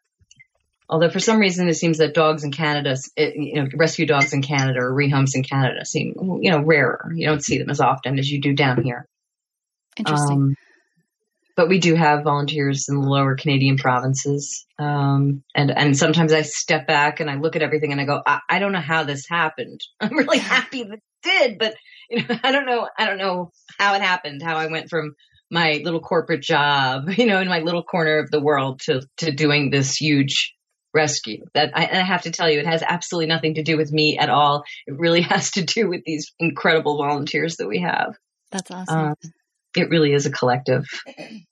Although 0.90 1.10
for 1.10 1.20
some 1.20 1.38
reason 1.38 1.68
it 1.68 1.74
seems 1.74 1.98
that 1.98 2.14
dogs 2.14 2.42
in 2.42 2.50
Canada, 2.50 2.96
it, 3.16 3.36
you 3.36 3.62
know, 3.62 3.68
rescue 3.76 4.06
dogs 4.06 4.32
in 4.32 4.42
Canada 4.42 4.80
or 4.80 4.92
rehomes 4.92 5.30
in 5.34 5.44
Canada 5.44 5.84
seem, 5.84 6.14
you 6.42 6.50
know, 6.50 6.58
rarer. 6.60 7.12
You 7.14 7.26
don't 7.26 7.44
see 7.44 7.58
them 7.58 7.70
as 7.70 7.80
often 7.80 8.18
as 8.18 8.28
you 8.28 8.40
do 8.40 8.54
down 8.54 8.82
here. 8.82 9.06
Interesting. 9.96 10.36
Um, 10.36 10.54
but 11.56 11.68
we 11.68 11.78
do 11.78 11.94
have 11.94 12.24
volunteers 12.24 12.86
in 12.88 13.00
the 13.00 13.08
lower 13.08 13.36
Canadian 13.36 13.76
provinces. 13.76 14.66
Um, 14.78 15.44
and, 15.54 15.70
and 15.70 15.96
sometimes 15.96 16.32
I 16.32 16.42
step 16.42 16.88
back 16.88 17.20
and 17.20 17.30
I 17.30 17.36
look 17.36 17.54
at 17.54 17.62
everything 17.62 17.92
and 17.92 18.00
I 18.00 18.04
go, 18.04 18.20
I, 18.26 18.40
I 18.48 18.58
don't 18.58 18.72
know 18.72 18.80
how 18.80 19.04
this 19.04 19.28
happened. 19.28 19.80
I'm 20.00 20.16
really 20.16 20.38
happy 20.38 20.82
that 20.82 20.94
it 20.94 21.02
did, 21.22 21.58
but 21.58 21.74
you 22.08 22.22
know, 22.26 22.36
I 22.42 22.50
don't 22.50 22.66
know, 22.66 22.88
I 22.98 23.06
don't 23.06 23.18
know 23.18 23.52
how 23.78 23.94
it 23.94 24.02
happened, 24.02 24.42
how 24.42 24.56
I 24.56 24.66
went 24.66 24.90
from 24.90 25.14
my 25.52 25.80
little 25.84 26.00
corporate 26.00 26.42
job, 26.42 27.10
you 27.16 27.26
know, 27.26 27.40
in 27.40 27.48
my 27.48 27.60
little 27.60 27.84
corner 27.84 28.18
of 28.18 28.30
the 28.30 28.40
world 28.40 28.80
to, 28.86 29.02
to 29.18 29.30
doing 29.30 29.70
this 29.70 29.94
huge 29.94 30.54
rescue 30.92 31.44
that 31.54 31.70
I, 31.74 31.86
I, 31.86 32.02
have 32.02 32.22
to 32.22 32.30
tell 32.30 32.50
you, 32.50 32.58
it 32.58 32.66
has 32.66 32.82
absolutely 32.82 33.26
nothing 33.26 33.54
to 33.54 33.62
do 33.62 33.76
with 33.76 33.92
me 33.92 34.18
at 34.18 34.28
all. 34.28 34.64
It 34.86 34.98
really 34.98 35.20
has 35.32 35.52
to 35.52 35.62
do 35.62 35.88
with 35.88 36.02
these 36.04 36.32
incredible 36.38 36.98
volunteers 36.98 37.56
that 37.56 37.68
we 37.68 37.80
have. 37.80 38.16
That's 38.50 38.70
awesome. 38.70 38.98
Um, 38.98 39.14
it 39.76 39.90
really 39.90 40.12
is 40.12 40.26
a 40.26 40.32
collective 40.32 40.84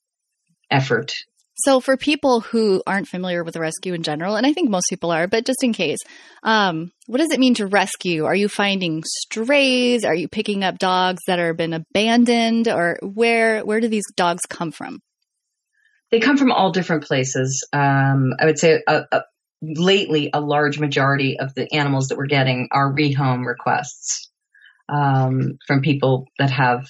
effort. 0.71 1.15
So, 1.61 1.81
for 1.81 1.97
people 1.97 2.41
who 2.41 2.83
aren't 2.87 3.09
familiar 3.09 3.43
with 3.43 3.57
rescue 3.57 3.93
in 3.93 4.05
general, 4.05 4.37
and 4.37 4.47
I 4.47 4.53
think 4.53 4.71
most 4.71 4.87
people 4.89 5.11
are, 5.11 5.27
but 5.27 5.45
just 5.45 5.65
in 5.65 5.73
case, 5.73 5.99
um, 6.45 6.93
what 7.07 7.19
does 7.19 7.33
it 7.33 7.41
mean 7.41 7.55
to 7.55 7.67
rescue? 7.67 8.27
Are 8.27 8.35
you 8.35 8.49
finding 8.49 9.03
strays? 9.05 10.05
Are 10.05 10.15
you 10.15 10.29
picking 10.29 10.63
up 10.63 10.79
dogs 10.79 11.19
that 11.27 11.41
have 11.41 11.57
been 11.57 11.73
abandoned, 11.73 12.69
or 12.69 12.99
where 13.03 13.65
where 13.65 13.81
do 13.81 13.89
these 13.89 14.05
dogs 14.15 14.43
come 14.49 14.71
from? 14.71 15.01
They 16.11 16.21
come 16.21 16.37
from 16.37 16.53
all 16.53 16.73
different 16.73 17.05
places. 17.05 17.67
Um, 17.73 18.35
I 18.41 18.47
would 18.47 18.59
say 18.59 18.83
a, 18.87 19.05
a, 19.13 19.23
lately, 19.63 20.31
a 20.33 20.41
large 20.41 20.79
majority 20.79 21.39
of 21.39 21.55
the 21.55 21.73
animals 21.73 22.09
that 22.09 22.19
we're 22.19 22.27
getting 22.27 22.69
are 22.73 22.93
rehome 22.93 23.47
requests 23.47 24.31
um, 24.89 25.59
from 25.67 25.83
people 25.83 26.27
that 26.39 26.51
have 26.51 26.87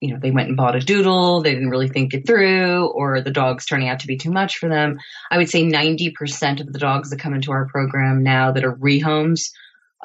you 0.00 0.12
know, 0.12 0.18
they 0.20 0.30
went 0.30 0.48
and 0.48 0.56
bought 0.56 0.76
a 0.76 0.80
doodle, 0.80 1.42
they 1.42 1.54
didn't 1.54 1.70
really 1.70 1.88
think 1.88 2.12
it 2.12 2.26
through, 2.26 2.86
or 2.86 3.22
the 3.22 3.30
dog's 3.30 3.64
turning 3.64 3.88
out 3.88 4.00
to 4.00 4.06
be 4.06 4.18
too 4.18 4.30
much 4.30 4.58
for 4.58 4.68
them. 4.68 4.98
I 5.30 5.38
would 5.38 5.48
say 5.48 5.64
90% 5.64 6.60
of 6.60 6.72
the 6.72 6.78
dogs 6.78 7.10
that 7.10 7.18
come 7.18 7.34
into 7.34 7.52
our 7.52 7.66
program 7.66 8.22
now 8.22 8.52
that 8.52 8.64
are 8.64 8.76
rehomes 8.76 9.50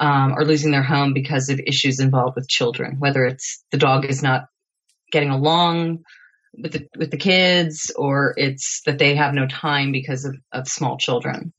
um, 0.00 0.32
are 0.32 0.44
losing 0.44 0.70
their 0.70 0.82
home 0.82 1.12
because 1.12 1.50
of 1.50 1.60
issues 1.60 2.00
involved 2.00 2.36
with 2.36 2.48
children, 2.48 2.96
whether 2.98 3.24
it's 3.24 3.62
the 3.70 3.76
dog 3.76 4.06
is 4.06 4.22
not 4.22 4.46
getting 5.10 5.30
along 5.30 6.04
with 6.56 6.72
the, 6.72 6.88
with 6.96 7.10
the 7.10 7.16
kids 7.16 7.92
or 7.96 8.34
it's 8.36 8.82
that 8.86 8.98
they 8.98 9.16
have 9.16 9.34
no 9.34 9.46
time 9.46 9.92
because 9.92 10.24
of, 10.24 10.36
of 10.52 10.68
small 10.68 10.98
children. 10.98 11.52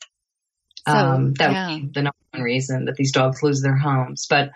So, 0.87 0.93
um, 0.93 1.33
that 1.35 1.51
yeah. 1.51 1.73
would 1.73 1.81
be 1.81 1.89
the 1.93 2.01
number 2.03 2.17
one 2.31 2.43
reason 2.43 2.85
that 2.85 2.95
these 2.95 3.13
dogs 3.13 3.41
lose 3.41 3.61
their 3.61 3.77
homes. 3.77 4.27
But 4.29 4.51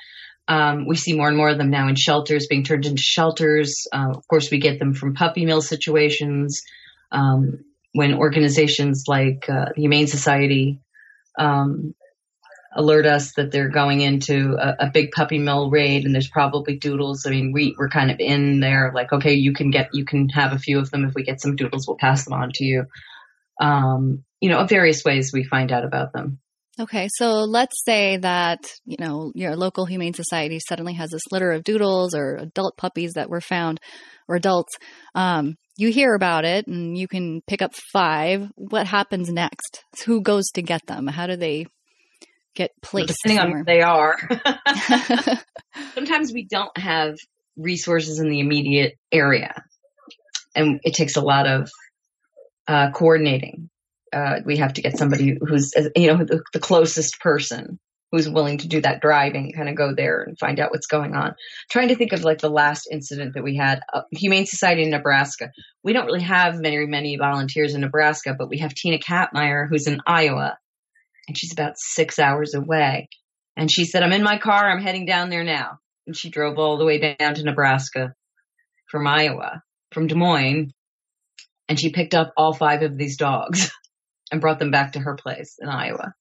um, 0.48 0.86
we 0.88 0.96
see 0.96 1.16
more 1.16 1.28
and 1.28 1.38
more 1.38 1.50
of 1.50 1.58
them 1.58 1.70
now 1.70 1.88
in 1.88 1.96
shelters, 1.96 2.48
being 2.48 2.64
turned 2.64 2.86
into 2.86 3.02
shelters. 3.02 3.88
Uh, 3.92 4.12
of 4.16 4.28
course, 4.28 4.52
we 4.52 4.60
get 4.60 4.80
them 4.80 4.94
from 4.94 5.14
puppy 5.14 5.46
mill 5.46 5.62
situations. 5.62 6.62
Um, 7.12 7.64
when 7.94 8.14
organizations 8.14 9.06
like 9.08 9.50
uh, 9.50 9.70
the 9.76 9.82
Humane 9.82 10.08
Society 10.08 10.80
um, 11.40 11.96
alert 12.78 13.08
us 13.08 13.34
that 13.34 13.52
they're 13.52 13.70
going 13.70 14.02
into 14.02 14.56
a, 14.56 14.86
a, 14.86 14.92
big 14.92 15.12
puppy 15.12 15.40
mill 15.40 15.72
raid 15.72 16.06
and 16.06 16.14
there's 16.14 16.30
probably 16.30 16.78
doodles. 16.78 17.26
I 17.26 17.32
mean, 17.32 17.52
we, 17.52 17.76
we're 17.78 17.90
kind 17.90 18.12
of 18.12 18.20
in 18.20 18.60
there 18.60 18.92
like, 18.94 19.12
okay, 19.12 19.34
you 19.34 19.52
can 19.52 19.72
get, 19.72 19.90
you 19.94 20.06
can 20.06 20.30
have 20.30 20.54
a 20.54 20.60
few 20.60 20.78
of 20.78 20.92
them. 20.92 21.04
If 21.04 21.16
we 21.16 21.24
get 21.24 21.42
some 21.42 21.56
doodles, 21.56 21.88
we'll 21.88 21.98
pass 21.98 22.24
them 22.24 22.34
on 22.34 22.52
to 22.54 22.64
you. 22.64 22.86
Um, 23.60 24.24
you 24.40 24.50
know, 24.50 24.64
various 24.66 25.04
ways 25.04 25.32
we 25.34 25.44
find 25.44 25.72
out 25.72 25.86
about 25.86 26.14
them. 26.14 26.40
Okay, 26.80 27.10
so 27.12 27.40
let's 27.40 27.84
say 27.84 28.18
that, 28.18 28.60
you 28.86 28.98
know, 29.00 29.32
your 29.34 29.56
local 29.56 29.88
humane 29.88 30.14
society 30.14 30.60
suddenly 30.60 30.94
has 30.94 31.10
this 31.10 31.24
litter 31.32 31.52
of 31.52 31.64
doodles 31.64 32.14
or 32.14 32.36
adult 32.36 32.78
puppies 32.78 33.14
that 33.14 33.32
were 33.32 33.42
found 33.42 33.80
or 34.28 34.36
adults. 34.36 34.76
Um, 35.16 35.56
you 35.76 35.90
hear 35.90 36.14
about 36.14 36.46
it 36.46 36.68
and 36.68 36.96
you 36.96 37.08
can 37.08 37.42
pick 37.48 37.64
up 37.64 37.74
five. 37.92 38.52
What 38.56 38.86
happens 38.86 39.30
next? 39.30 39.84
Who 40.06 40.22
goes 40.22 40.46
to 40.54 40.62
get 40.62 40.86
them? 40.86 41.08
How 41.08 41.26
do 41.26 41.36
they 41.36 41.66
get 42.58 42.72
placed? 42.82 43.16
Depending 43.24 43.38
somewhere? 43.38 43.60
on 43.60 43.66
where 43.66 43.76
they 43.76 43.82
are. 43.82 45.40
Sometimes 45.94 46.34
we 46.34 46.46
don't 46.46 46.76
have 46.78 47.16
resources 47.56 48.20
in 48.20 48.30
the 48.30 48.40
immediate 48.40 48.98
area, 49.12 49.64
and 50.56 50.80
it 50.84 50.94
takes 50.94 51.16
a 51.16 51.22
lot 51.22 51.48
of 51.48 51.70
uh, 52.68 52.92
coordinating 52.92 53.70
uh, 54.14 54.40
we 54.46 54.58
have 54.58 54.74
to 54.74 54.82
get 54.82 54.98
somebody 54.98 55.38
who's 55.40 55.74
you 55.96 56.08
know 56.08 56.24
the, 56.24 56.42
the, 56.54 56.60
closest 56.60 57.20
person 57.20 57.80
who's 58.12 58.30
willing 58.30 58.58
to 58.58 58.68
do 58.68 58.80
that 58.82 59.02
driving 59.02 59.52
kind 59.52 59.68
of 59.68 59.76
go 59.76 59.94
there 59.94 60.22
and 60.22 60.40
find 60.40 60.60
out 60.60 60.72
what's 60.72 60.88
going 60.88 61.14
on 61.14 61.36
trying 61.70 61.90
to 61.90 61.96
think 61.96 62.14
of 62.14 62.24
like 62.24 62.40
the 62.40 62.50
last 62.50 62.88
incident 62.92 63.34
that 63.34 63.44
we 63.44 63.56
had 63.56 63.82
uh, 63.94 64.02
humane 64.12 64.46
society 64.46 64.84
in 64.84 64.90
nebraska 64.90 65.52
we 65.84 65.94
don't 65.94 66.06
really 66.06 66.22
have 66.22 66.60
many 66.60 66.86
many 66.86 67.18
volunteers 67.18 67.74
in 67.74 67.82
nebraska 67.82 68.34
but 68.38 68.50
we 68.50 68.60
have 68.60 68.74
tina 68.74 68.98
katmeyer 68.98 69.68
who's 69.68 69.88
in 69.88 70.00
iowa 70.08 70.58
and 71.28 71.38
she's 71.38 71.54
about 71.54 71.74
six 71.78 72.20
hours 72.20 72.54
away. 72.54 73.10
And 73.56 73.72
she 73.72 73.86
said 73.86 74.04
i'm 74.04 74.14
in 74.14 74.24
my 74.24 74.38
car. 74.38 74.70
I'm 74.70 74.84
heading 74.84 75.06
down 75.06 75.30
there 75.30 75.44
now. 75.44 75.80
And 76.06 76.16
she 76.16 76.30
drove 76.30 76.58
all 76.58 76.78
the 76.78 76.86
way 76.86 77.16
down 77.20 77.36
to 77.36 77.44
nebraska 77.44 78.14
from 78.90 79.08
iowa 79.08 79.62
from 79.92 80.08
des 80.08 80.16
moines. 80.16 80.72
And 81.70 81.80
she 81.80 81.92
picked 81.92 82.14
up 82.14 82.34
all 82.38 82.54
five 82.54 82.82
of 82.82 82.98
these 82.98 83.18
dogs 83.18 83.72
and 84.32 84.40
brought 84.42 84.60
them 84.60 84.72
back 84.72 84.94
to 84.94 85.00
her 85.00 85.16
place 85.16 85.56
in 85.60 85.68
Iowa 85.68 86.14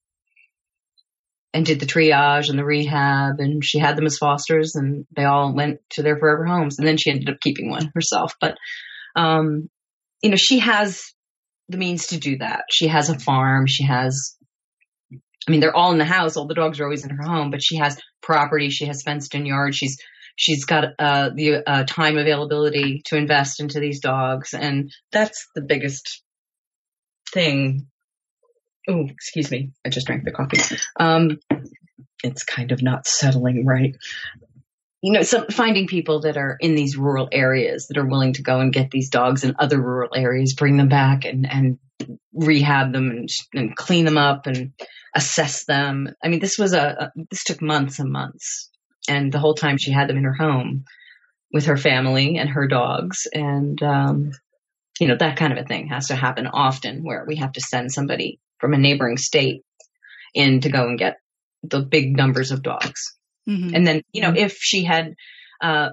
and 1.53 1.65
did 1.65 1.79
the 1.79 1.85
triage 1.85 2.49
and 2.49 2.59
the 2.59 2.65
rehab. 2.65 3.39
And 3.39 3.63
she 3.63 3.79
had 3.79 3.95
them 3.95 4.05
as 4.05 4.17
fosters 4.17 4.75
and 4.75 5.05
they 5.15 5.23
all 5.23 5.53
went 5.53 5.79
to 5.91 6.03
their 6.03 6.17
forever 6.17 6.45
homes. 6.45 6.77
And 6.77 6.87
then 6.87 6.97
she 6.97 7.11
ended 7.11 7.29
up 7.29 7.39
keeping 7.39 7.69
one 7.69 7.91
herself. 7.95 8.33
But 8.41 8.57
um, 9.15 9.69
you 10.21 10.29
know 10.29 10.37
she 10.37 10.59
has 10.59 11.01
the 11.69 11.77
means 11.77 12.07
to 12.07 12.19
do 12.19 12.37
that. 12.39 12.63
She 12.71 12.87
has 12.87 13.09
a 13.09 13.19
farm. 13.19 13.67
She 13.67 13.85
has 13.85 14.35
i 15.47 15.51
mean 15.51 15.59
they're 15.59 15.75
all 15.75 15.91
in 15.91 15.97
the 15.97 16.05
house 16.05 16.37
all 16.37 16.47
the 16.47 16.53
dogs 16.53 16.79
are 16.79 16.85
always 16.85 17.03
in 17.03 17.09
her 17.09 17.23
home 17.23 17.51
but 17.51 17.63
she 17.63 17.77
has 17.77 17.99
property 18.21 18.69
she 18.69 18.85
has 18.85 19.03
fenced 19.03 19.35
in 19.35 19.45
yard 19.45 19.75
she's 19.75 19.97
she's 20.35 20.65
got 20.65 20.93
uh, 20.99 21.31
the 21.33 21.67
uh, 21.67 21.83
time 21.85 22.15
availability 22.15 23.01
to 23.05 23.17
invest 23.17 23.59
into 23.59 23.79
these 23.79 23.99
dogs 23.99 24.53
and 24.53 24.91
that's 25.11 25.47
the 25.55 25.61
biggest 25.61 26.21
thing 27.33 27.87
Oh, 28.87 29.05
excuse 29.09 29.51
me. 29.51 29.71
I 29.85 29.89
just 29.89 30.07
drank 30.07 30.23
the 30.23 30.31
coffee. 30.31 30.61
Um, 30.97 31.39
it's 32.23 32.43
kind 32.43 32.71
of 32.71 32.81
not 32.81 33.05
settling 33.05 33.65
right. 33.65 33.95
You 35.01 35.13
know, 35.13 35.23
so 35.23 35.45
finding 35.51 35.87
people 35.87 36.21
that 36.21 36.37
are 36.37 36.57
in 36.59 36.73
these 36.73 36.97
rural 36.97 37.27
areas 37.31 37.87
that 37.87 37.97
are 37.97 38.05
willing 38.05 38.33
to 38.33 38.41
go 38.41 38.59
and 38.59 38.73
get 38.73 38.89
these 38.89 39.09
dogs 39.09 39.43
in 39.43 39.55
other 39.59 39.79
rural 39.79 40.09
areas, 40.15 40.55
bring 40.55 40.77
them 40.77 40.87
back 40.87 41.25
and, 41.25 41.49
and 41.49 41.79
rehab 42.33 42.93
them 42.93 43.11
and, 43.11 43.29
and 43.53 43.75
clean 43.75 44.05
them 44.05 44.17
up 44.17 44.47
and 44.47 44.71
assess 45.15 45.65
them. 45.65 46.09
I 46.23 46.27
mean, 46.27 46.39
this 46.39 46.57
was 46.57 46.73
a, 46.73 46.81
a 46.81 47.11
this 47.29 47.43
took 47.43 47.61
months 47.61 47.99
and 47.99 48.11
months. 48.11 48.69
And 49.09 49.31
the 49.31 49.39
whole 49.39 49.53
time 49.53 49.77
she 49.77 49.91
had 49.91 50.09
them 50.09 50.17
in 50.17 50.25
her 50.25 50.33
home 50.33 50.83
with 51.53 51.67
her 51.67 51.77
family 51.77 52.37
and 52.37 52.49
her 52.49 52.67
dogs. 52.67 53.25
And, 53.31 53.81
um, 53.81 54.31
you 54.99 55.07
know, 55.07 55.15
that 55.17 55.37
kind 55.37 55.53
of 55.53 55.59
a 55.59 55.67
thing 55.67 55.87
has 55.87 56.07
to 56.07 56.15
happen 56.15 56.47
often 56.47 57.03
where 57.03 57.23
we 57.25 57.37
have 57.37 57.53
to 57.53 57.61
send 57.61 57.91
somebody 57.91 58.39
from 58.59 58.73
a 58.73 58.77
neighboring 58.77 59.17
state 59.17 59.63
in 60.33 60.59
to 60.61 60.69
go 60.69 60.87
and 60.87 60.99
get 60.99 61.17
the 61.63 61.79
big 61.79 62.17
numbers 62.17 62.51
of 62.51 62.63
dogs. 62.63 63.15
Mm-hmm. 63.47 63.75
And 63.75 63.87
then, 63.87 64.01
you 64.11 64.21
know, 64.21 64.33
if 64.35 64.57
she 64.59 64.83
had 64.83 65.15
uh, 65.61 65.91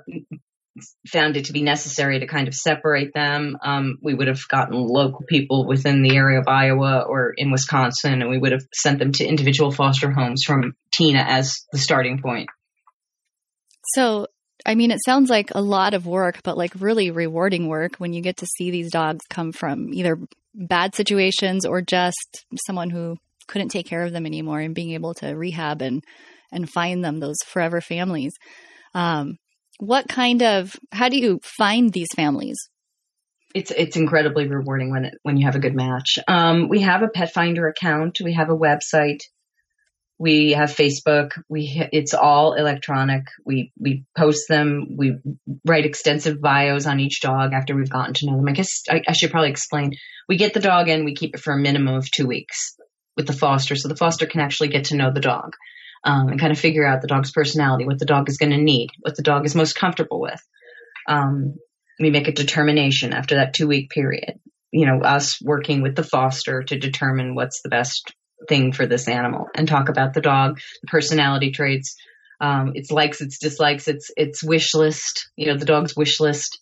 found 1.06 1.36
it 1.36 1.46
to 1.46 1.52
be 1.52 1.62
necessary 1.62 2.20
to 2.20 2.26
kind 2.26 2.48
of 2.48 2.54
separate 2.54 3.14
them, 3.14 3.56
um, 3.64 3.98
we 4.02 4.14
would 4.14 4.26
have 4.26 4.40
gotten 4.48 4.74
local 4.74 5.24
people 5.28 5.66
within 5.66 6.02
the 6.02 6.16
area 6.16 6.40
of 6.40 6.48
Iowa 6.48 7.04
or 7.08 7.32
in 7.36 7.50
Wisconsin, 7.50 8.22
and 8.22 8.30
we 8.30 8.38
would 8.38 8.52
have 8.52 8.66
sent 8.72 8.98
them 8.98 9.12
to 9.12 9.24
individual 9.24 9.70
foster 9.70 10.10
homes 10.10 10.42
from 10.44 10.74
Tina 10.92 11.24
as 11.26 11.64
the 11.72 11.78
starting 11.78 12.20
point. 12.20 12.48
So, 13.94 14.26
I 14.66 14.74
mean, 14.74 14.90
it 14.90 15.04
sounds 15.04 15.30
like 15.30 15.50
a 15.54 15.60
lot 15.60 15.94
of 15.94 16.06
work, 16.06 16.42
but 16.42 16.56
like 16.56 16.72
really 16.80 17.10
rewarding 17.10 17.68
work 17.68 17.96
when 17.96 18.12
you 18.12 18.22
get 18.22 18.38
to 18.38 18.46
see 18.46 18.70
these 18.70 18.90
dogs 18.90 19.24
come 19.30 19.52
from 19.52 19.92
either 19.92 20.18
bad 20.54 20.94
situations 20.94 21.66
or 21.66 21.82
just 21.82 22.44
someone 22.66 22.90
who 22.90 23.16
couldn't 23.46 23.68
take 23.68 23.86
care 23.86 24.02
of 24.02 24.12
them 24.12 24.26
anymore 24.26 24.60
and 24.60 24.74
being 24.74 24.92
able 24.92 25.14
to 25.14 25.34
rehab 25.34 25.82
and 25.82 26.02
and 26.50 26.70
find 26.70 27.04
them 27.04 27.18
those 27.18 27.36
forever 27.46 27.80
families. 27.80 28.32
Um, 28.94 29.38
what 29.78 30.08
kind 30.08 30.42
of 30.42 30.76
how 30.92 31.08
do 31.08 31.18
you 31.18 31.40
find 31.42 31.92
these 31.92 32.12
families? 32.14 32.68
It's 33.54 33.70
it's 33.70 33.96
incredibly 33.96 34.48
rewarding 34.48 34.90
when 34.90 35.04
it, 35.06 35.14
when 35.22 35.36
you 35.36 35.46
have 35.46 35.54
a 35.54 35.60
good 35.60 35.76
match. 35.76 36.18
Um, 36.26 36.68
we 36.68 36.80
have 36.80 37.02
a 37.02 37.08
pet 37.08 37.32
finder 37.32 37.68
account. 37.68 38.18
We 38.22 38.34
have 38.34 38.50
a 38.50 38.56
website. 38.56 39.20
We 40.18 40.52
have 40.52 40.70
Facebook. 40.70 41.32
We 41.48 41.88
it's 41.92 42.14
all 42.14 42.54
electronic. 42.54 43.24
We 43.44 43.72
we 43.78 44.04
post 44.16 44.48
them. 44.48 44.96
We 44.96 45.18
write 45.64 45.86
extensive 45.86 46.40
bios 46.40 46.86
on 46.86 47.00
each 47.00 47.20
dog 47.20 47.52
after 47.52 47.76
we've 47.76 47.90
gotten 47.90 48.14
to 48.14 48.26
know 48.26 48.36
them. 48.36 48.48
I 48.48 48.52
guess 48.52 48.82
I, 48.90 49.02
I 49.06 49.12
should 49.12 49.30
probably 49.30 49.50
explain. 49.50 49.92
We 50.28 50.36
get 50.36 50.54
the 50.54 50.60
dog 50.60 50.88
in. 50.88 51.04
We 51.04 51.14
keep 51.14 51.34
it 51.34 51.40
for 51.40 51.52
a 51.52 51.58
minimum 51.58 51.94
of 51.94 52.10
two 52.10 52.26
weeks 52.26 52.76
with 53.16 53.26
the 53.26 53.32
foster, 53.32 53.76
so 53.76 53.88
the 53.88 53.96
foster 53.96 54.26
can 54.26 54.40
actually 54.40 54.68
get 54.68 54.86
to 54.86 54.96
know 54.96 55.12
the 55.12 55.20
dog 55.20 55.54
um, 56.04 56.28
and 56.28 56.40
kind 56.40 56.52
of 56.52 56.58
figure 56.58 56.86
out 56.86 57.00
the 57.00 57.08
dog's 57.08 57.32
personality, 57.32 57.86
what 57.86 57.98
the 57.98 58.04
dog 58.04 58.28
is 58.28 58.36
going 58.36 58.52
to 58.52 58.58
need, 58.58 58.90
what 59.00 59.16
the 59.16 59.22
dog 59.22 59.46
is 59.46 59.54
most 59.54 59.74
comfortable 59.74 60.20
with. 60.20 60.40
Um, 61.08 61.54
we 61.98 62.10
make 62.10 62.28
a 62.28 62.32
determination 62.32 63.12
after 63.12 63.36
that 63.36 63.54
two 63.54 63.66
week 63.66 63.90
period. 63.90 64.38
You 64.70 64.86
know, 64.86 65.00
us 65.00 65.40
working 65.40 65.82
with 65.82 65.94
the 65.94 66.02
foster 66.02 66.62
to 66.64 66.78
determine 66.78 67.34
what's 67.34 67.62
the 67.62 67.68
best 67.68 68.12
thing 68.48 68.72
for 68.72 68.86
this 68.86 69.08
animal 69.08 69.46
and 69.54 69.68
talk 69.68 69.88
about 69.88 70.12
the 70.12 70.20
dog, 70.20 70.58
the 70.82 70.88
personality 70.88 71.52
traits, 71.52 71.96
um, 72.40 72.72
its 72.74 72.90
likes, 72.90 73.20
its 73.20 73.38
dislikes, 73.38 73.88
its 73.88 74.10
its 74.16 74.42
wish 74.42 74.74
list. 74.74 75.28
You 75.36 75.46
know, 75.46 75.56
the 75.56 75.64
dog's 75.64 75.96
wish 75.96 76.20
list. 76.20 76.58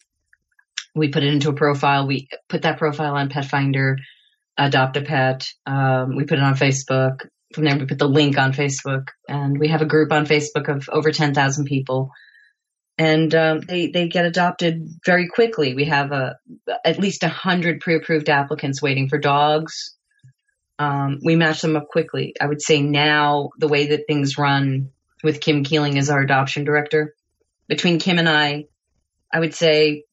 We 0.95 1.09
put 1.09 1.23
it 1.23 1.33
into 1.33 1.49
a 1.49 1.55
profile. 1.55 2.07
We 2.07 2.29
put 2.49 2.63
that 2.63 2.79
profile 2.79 3.15
on 3.15 3.31
Pet 3.31 3.47
Finder, 3.47 3.97
Adopt 4.59 4.99
a 4.99 5.03
Pet. 5.03 5.47
Um, 5.65 6.17
we 6.17 6.25
put 6.25 6.39
it 6.39 6.45
on 6.45 6.55
Facebook 6.55 7.27
from 7.53 7.65
there 7.65 7.77
we 7.77 7.87
put 7.87 7.99
the 7.99 8.09
link 8.09 8.39
on 8.39 8.53
Facebook, 8.53 9.09
and 9.29 9.59
we 9.59 9.69
have 9.69 9.83
a 9.83 9.87
group 9.87 10.13
on 10.13 10.27
Facebook 10.27 10.69
of 10.69 10.89
over 10.89 11.13
ten 11.13 11.35
thousand 11.35 11.67
people, 11.67 12.11
and 12.99 13.35
um, 13.35 13.61
they 13.61 13.89
they 13.89 14.09
get 14.09 14.25
adopted 14.25 14.89
very 15.05 15.29
quickly. 15.29 15.75
We 15.75 15.87
have 15.87 16.13
a 16.13 16.37
at 16.85 16.99
least 16.99 17.25
hundred 17.25 17.81
pre-approved 17.81 18.29
applicants 18.29 18.83
waiting 18.83 19.09
for 19.09 19.19
dogs. 19.19 19.97
Um, 20.79 21.21
we 21.25 21.37
match 21.37 21.61
them 21.61 21.77
up 21.77 21.89
quickly. 21.89 22.35
I 22.41 22.47
would 22.47 22.63
say 22.63 22.81
now 22.83 23.51
the 23.59 23.69
way 23.69 23.89
that 23.89 24.07
things 24.07 24.39
run 24.39 24.91
with 25.23 25.41
Kim 25.41 25.63
Keeling 25.63 25.99
as 25.99 26.11
our 26.11 26.21
adoption 26.21 26.65
director, 26.65 27.15
between 27.69 27.99
Kim 27.99 28.19
and 28.19 28.29
I, 28.29 28.65
I 29.33 29.41
would 29.41 29.55
say 29.55 30.05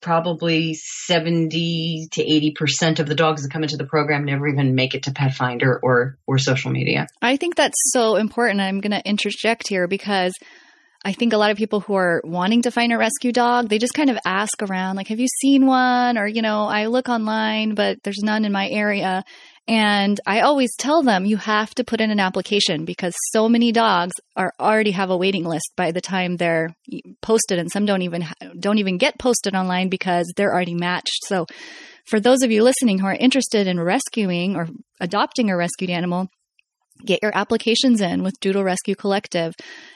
probably 0.00 0.74
70 0.74 2.08
to 2.12 2.24
80% 2.24 3.00
of 3.00 3.06
the 3.06 3.14
dogs 3.14 3.42
that 3.42 3.50
come 3.50 3.62
into 3.62 3.76
the 3.76 3.86
program 3.86 4.24
never 4.24 4.46
even 4.46 4.74
make 4.74 4.94
it 4.94 5.04
to 5.04 5.12
pet 5.12 5.34
finder 5.34 5.78
or 5.82 6.18
or 6.26 6.38
social 6.38 6.70
media. 6.70 7.06
I 7.22 7.36
think 7.36 7.56
that's 7.56 7.78
so 7.92 8.16
important. 8.16 8.60
I'm 8.60 8.80
going 8.80 8.92
to 8.92 9.08
interject 9.08 9.68
here 9.68 9.88
because 9.88 10.32
i 11.04 11.12
think 11.12 11.32
a 11.32 11.36
lot 11.36 11.50
of 11.50 11.56
people 11.56 11.80
who 11.80 11.94
are 11.94 12.20
wanting 12.24 12.62
to 12.62 12.70
find 12.70 12.92
a 12.92 12.98
rescue 12.98 13.30
dog 13.30 13.68
they 13.68 13.78
just 13.78 13.94
kind 13.94 14.10
of 14.10 14.18
ask 14.24 14.62
around 14.62 14.96
like 14.96 15.08
have 15.08 15.20
you 15.20 15.28
seen 15.28 15.66
one? 15.66 16.18
Or 16.18 16.26
you 16.26 16.42
know 16.42 16.62
i 16.64 16.86
look 16.86 17.08
online 17.08 17.74
but 17.74 17.98
there's 18.02 18.22
none 18.22 18.44
in 18.44 18.52
my 18.52 18.68
area 18.68 19.24
and 19.68 20.20
I 20.26 20.40
always 20.40 20.74
tell 20.76 21.02
them 21.02 21.24
you 21.24 21.36
have 21.38 21.74
to 21.74 21.84
put 21.84 22.00
in 22.00 22.10
an 22.10 22.20
application 22.20 22.84
because 22.84 23.14
so 23.32 23.48
many 23.48 23.72
dogs 23.72 24.14
are 24.36 24.52
already 24.60 24.92
have 24.92 25.10
a 25.10 25.16
waiting 25.16 25.44
list 25.44 25.72
by 25.76 25.90
the 25.90 26.00
time 26.00 26.36
they're 26.36 26.74
posted 27.20 27.58
and 27.58 27.70
some 27.70 27.84
don't 27.84 28.02
even 28.02 28.26
don't 28.60 28.78
even 28.78 28.96
get 28.96 29.18
posted 29.18 29.56
online 29.56 29.88
because 29.88 30.32
they're 30.36 30.52
already 30.52 30.74
matched. 30.74 31.24
So 31.24 31.46
for 32.06 32.20
those 32.20 32.42
of 32.42 32.52
you 32.52 32.62
listening 32.62 33.00
who 33.00 33.06
are 33.06 33.14
interested 33.14 33.66
in 33.66 33.80
rescuing 33.80 34.54
or 34.54 34.68
adopting 35.00 35.50
a 35.50 35.56
rescued 35.56 35.90
animal, 35.90 36.28
get 37.04 37.18
your 37.20 37.36
applications 37.36 38.00
in 38.00 38.22
with 38.22 38.38
Doodle 38.40 38.62
Rescue 38.62 38.94
Collective 38.94 39.52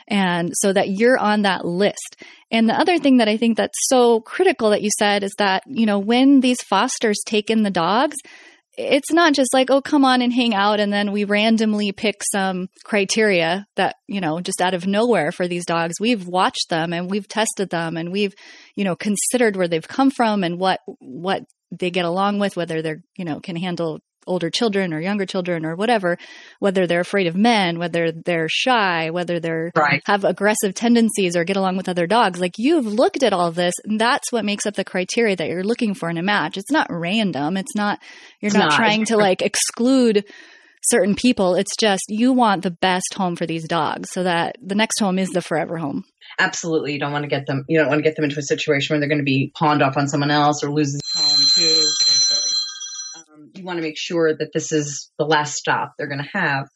and 0.08 0.50
so 0.54 0.72
that 0.72 0.88
you're 0.88 1.16
on 1.16 1.42
that 1.42 1.64
list. 1.64 2.16
And 2.50 2.68
the 2.68 2.74
other 2.74 2.98
thing 2.98 3.18
that 3.18 3.28
I 3.28 3.36
think 3.36 3.56
that's 3.56 3.78
so 3.88 4.20
critical 4.20 4.70
that 4.70 4.82
you 4.82 4.90
said 4.98 5.22
is 5.22 5.32
that, 5.38 5.62
you 5.66 5.86
know, 5.86 6.00
when 6.00 6.40
these 6.40 6.60
fosters 6.62 7.20
take 7.24 7.48
in 7.48 7.62
the 7.62 7.70
dogs, 7.70 8.16
it's 8.76 9.12
not 9.12 9.34
just 9.34 9.52
like, 9.52 9.70
oh, 9.70 9.80
come 9.80 10.04
on 10.04 10.22
and 10.22 10.32
hang 10.32 10.54
out. 10.54 10.80
And 10.80 10.92
then 10.92 11.12
we 11.12 11.24
randomly 11.24 11.92
pick 11.92 12.22
some 12.30 12.68
criteria 12.84 13.66
that, 13.76 13.96
you 14.06 14.20
know, 14.20 14.40
just 14.40 14.60
out 14.60 14.74
of 14.74 14.86
nowhere 14.86 15.32
for 15.32 15.48
these 15.48 15.66
dogs. 15.66 16.00
We've 16.00 16.26
watched 16.26 16.68
them 16.68 16.92
and 16.92 17.10
we've 17.10 17.28
tested 17.28 17.70
them 17.70 17.96
and 17.96 18.12
we've, 18.12 18.34
you 18.76 18.84
know, 18.84 18.96
considered 18.96 19.56
where 19.56 19.68
they've 19.68 19.86
come 19.86 20.10
from 20.10 20.44
and 20.44 20.58
what, 20.58 20.80
what 21.00 21.42
they 21.70 21.90
get 21.90 22.04
along 22.04 22.38
with, 22.38 22.56
whether 22.56 22.82
they're, 22.82 23.02
you 23.16 23.24
know, 23.24 23.40
can 23.40 23.56
handle 23.56 24.00
older 24.26 24.50
children 24.50 24.92
or 24.92 25.00
younger 25.00 25.26
children 25.26 25.64
or 25.64 25.74
whatever, 25.76 26.18
whether 26.58 26.86
they're 26.86 27.00
afraid 27.00 27.26
of 27.26 27.36
men, 27.36 27.78
whether 27.78 28.12
they're 28.12 28.48
shy, 28.48 29.10
whether 29.10 29.40
they're 29.40 29.72
right. 29.74 30.02
have 30.06 30.24
aggressive 30.24 30.74
tendencies 30.74 31.36
or 31.36 31.44
get 31.44 31.56
along 31.56 31.76
with 31.76 31.88
other 31.88 32.06
dogs. 32.06 32.40
Like 32.40 32.54
you've 32.58 32.86
looked 32.86 33.22
at 33.22 33.32
all 33.32 33.50
this, 33.50 33.74
and 33.84 34.00
that's 34.00 34.30
what 34.32 34.44
makes 34.44 34.66
up 34.66 34.74
the 34.74 34.84
criteria 34.84 35.36
that 35.36 35.48
you're 35.48 35.64
looking 35.64 35.94
for 35.94 36.10
in 36.10 36.18
a 36.18 36.22
match. 36.22 36.56
It's 36.56 36.70
not 36.70 36.88
random. 36.90 37.56
It's 37.56 37.74
not 37.74 38.00
you're 38.40 38.48
it's 38.48 38.56
not, 38.56 38.70
not 38.70 38.76
trying 38.76 39.04
to 39.06 39.16
like 39.18 39.42
exclude 39.42 40.24
certain 40.82 41.14
people. 41.14 41.54
It's 41.54 41.76
just 41.78 42.04
you 42.08 42.32
want 42.32 42.62
the 42.62 42.70
best 42.70 43.14
home 43.14 43.36
for 43.36 43.46
these 43.46 43.68
dogs 43.68 44.10
so 44.12 44.22
that 44.22 44.56
the 44.62 44.74
next 44.74 44.98
home 45.00 45.18
is 45.18 45.30
the 45.30 45.42
forever 45.42 45.76
home. 45.76 46.04
Absolutely. 46.38 46.92
You 46.92 47.00
don't 47.00 47.12
want 47.12 47.24
to 47.24 47.28
get 47.28 47.46
them 47.46 47.64
you 47.68 47.78
don't 47.78 47.88
want 47.88 47.98
to 47.98 48.02
get 48.02 48.16
them 48.16 48.24
into 48.24 48.38
a 48.38 48.42
situation 48.42 48.94
where 48.94 49.00
they're 49.00 49.08
going 49.08 49.18
to 49.18 49.24
be 49.24 49.52
pawned 49.54 49.82
off 49.82 49.96
on 49.96 50.08
someone 50.08 50.30
else 50.30 50.62
or 50.62 50.70
lose 50.70 50.92
this 50.92 51.00
home 51.14 51.46
too 51.54 52.09
you 53.54 53.64
want 53.64 53.78
to 53.78 53.82
make 53.82 53.98
sure 53.98 54.34
that 54.36 54.50
this 54.52 54.72
is 54.72 55.10
the 55.18 55.24
last 55.24 55.54
stop 55.54 55.94
they're 55.96 56.08
going 56.08 56.22
to 56.22 56.38
have. 56.38 56.68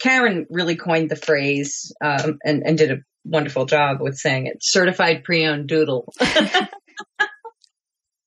Karen 0.00 0.46
really 0.50 0.76
coined 0.76 1.10
the 1.10 1.16
phrase 1.16 1.92
um, 2.02 2.38
and, 2.44 2.62
and 2.64 2.78
did 2.78 2.90
a 2.90 2.98
wonderful 3.24 3.66
job 3.66 4.00
with 4.00 4.16
saying 4.16 4.46
it 4.46 4.58
certified 4.60 5.24
pre 5.24 5.46
owned 5.46 5.68
doodle. 5.68 6.12
I 6.20 6.68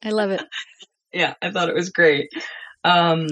love 0.10 0.32
it. 0.32 0.44
Yeah, 1.14 1.34
I 1.42 1.52
thought 1.52 1.70
it 1.70 1.76
was 1.76 1.90
great. 1.90 2.30
Um, 2.84 3.28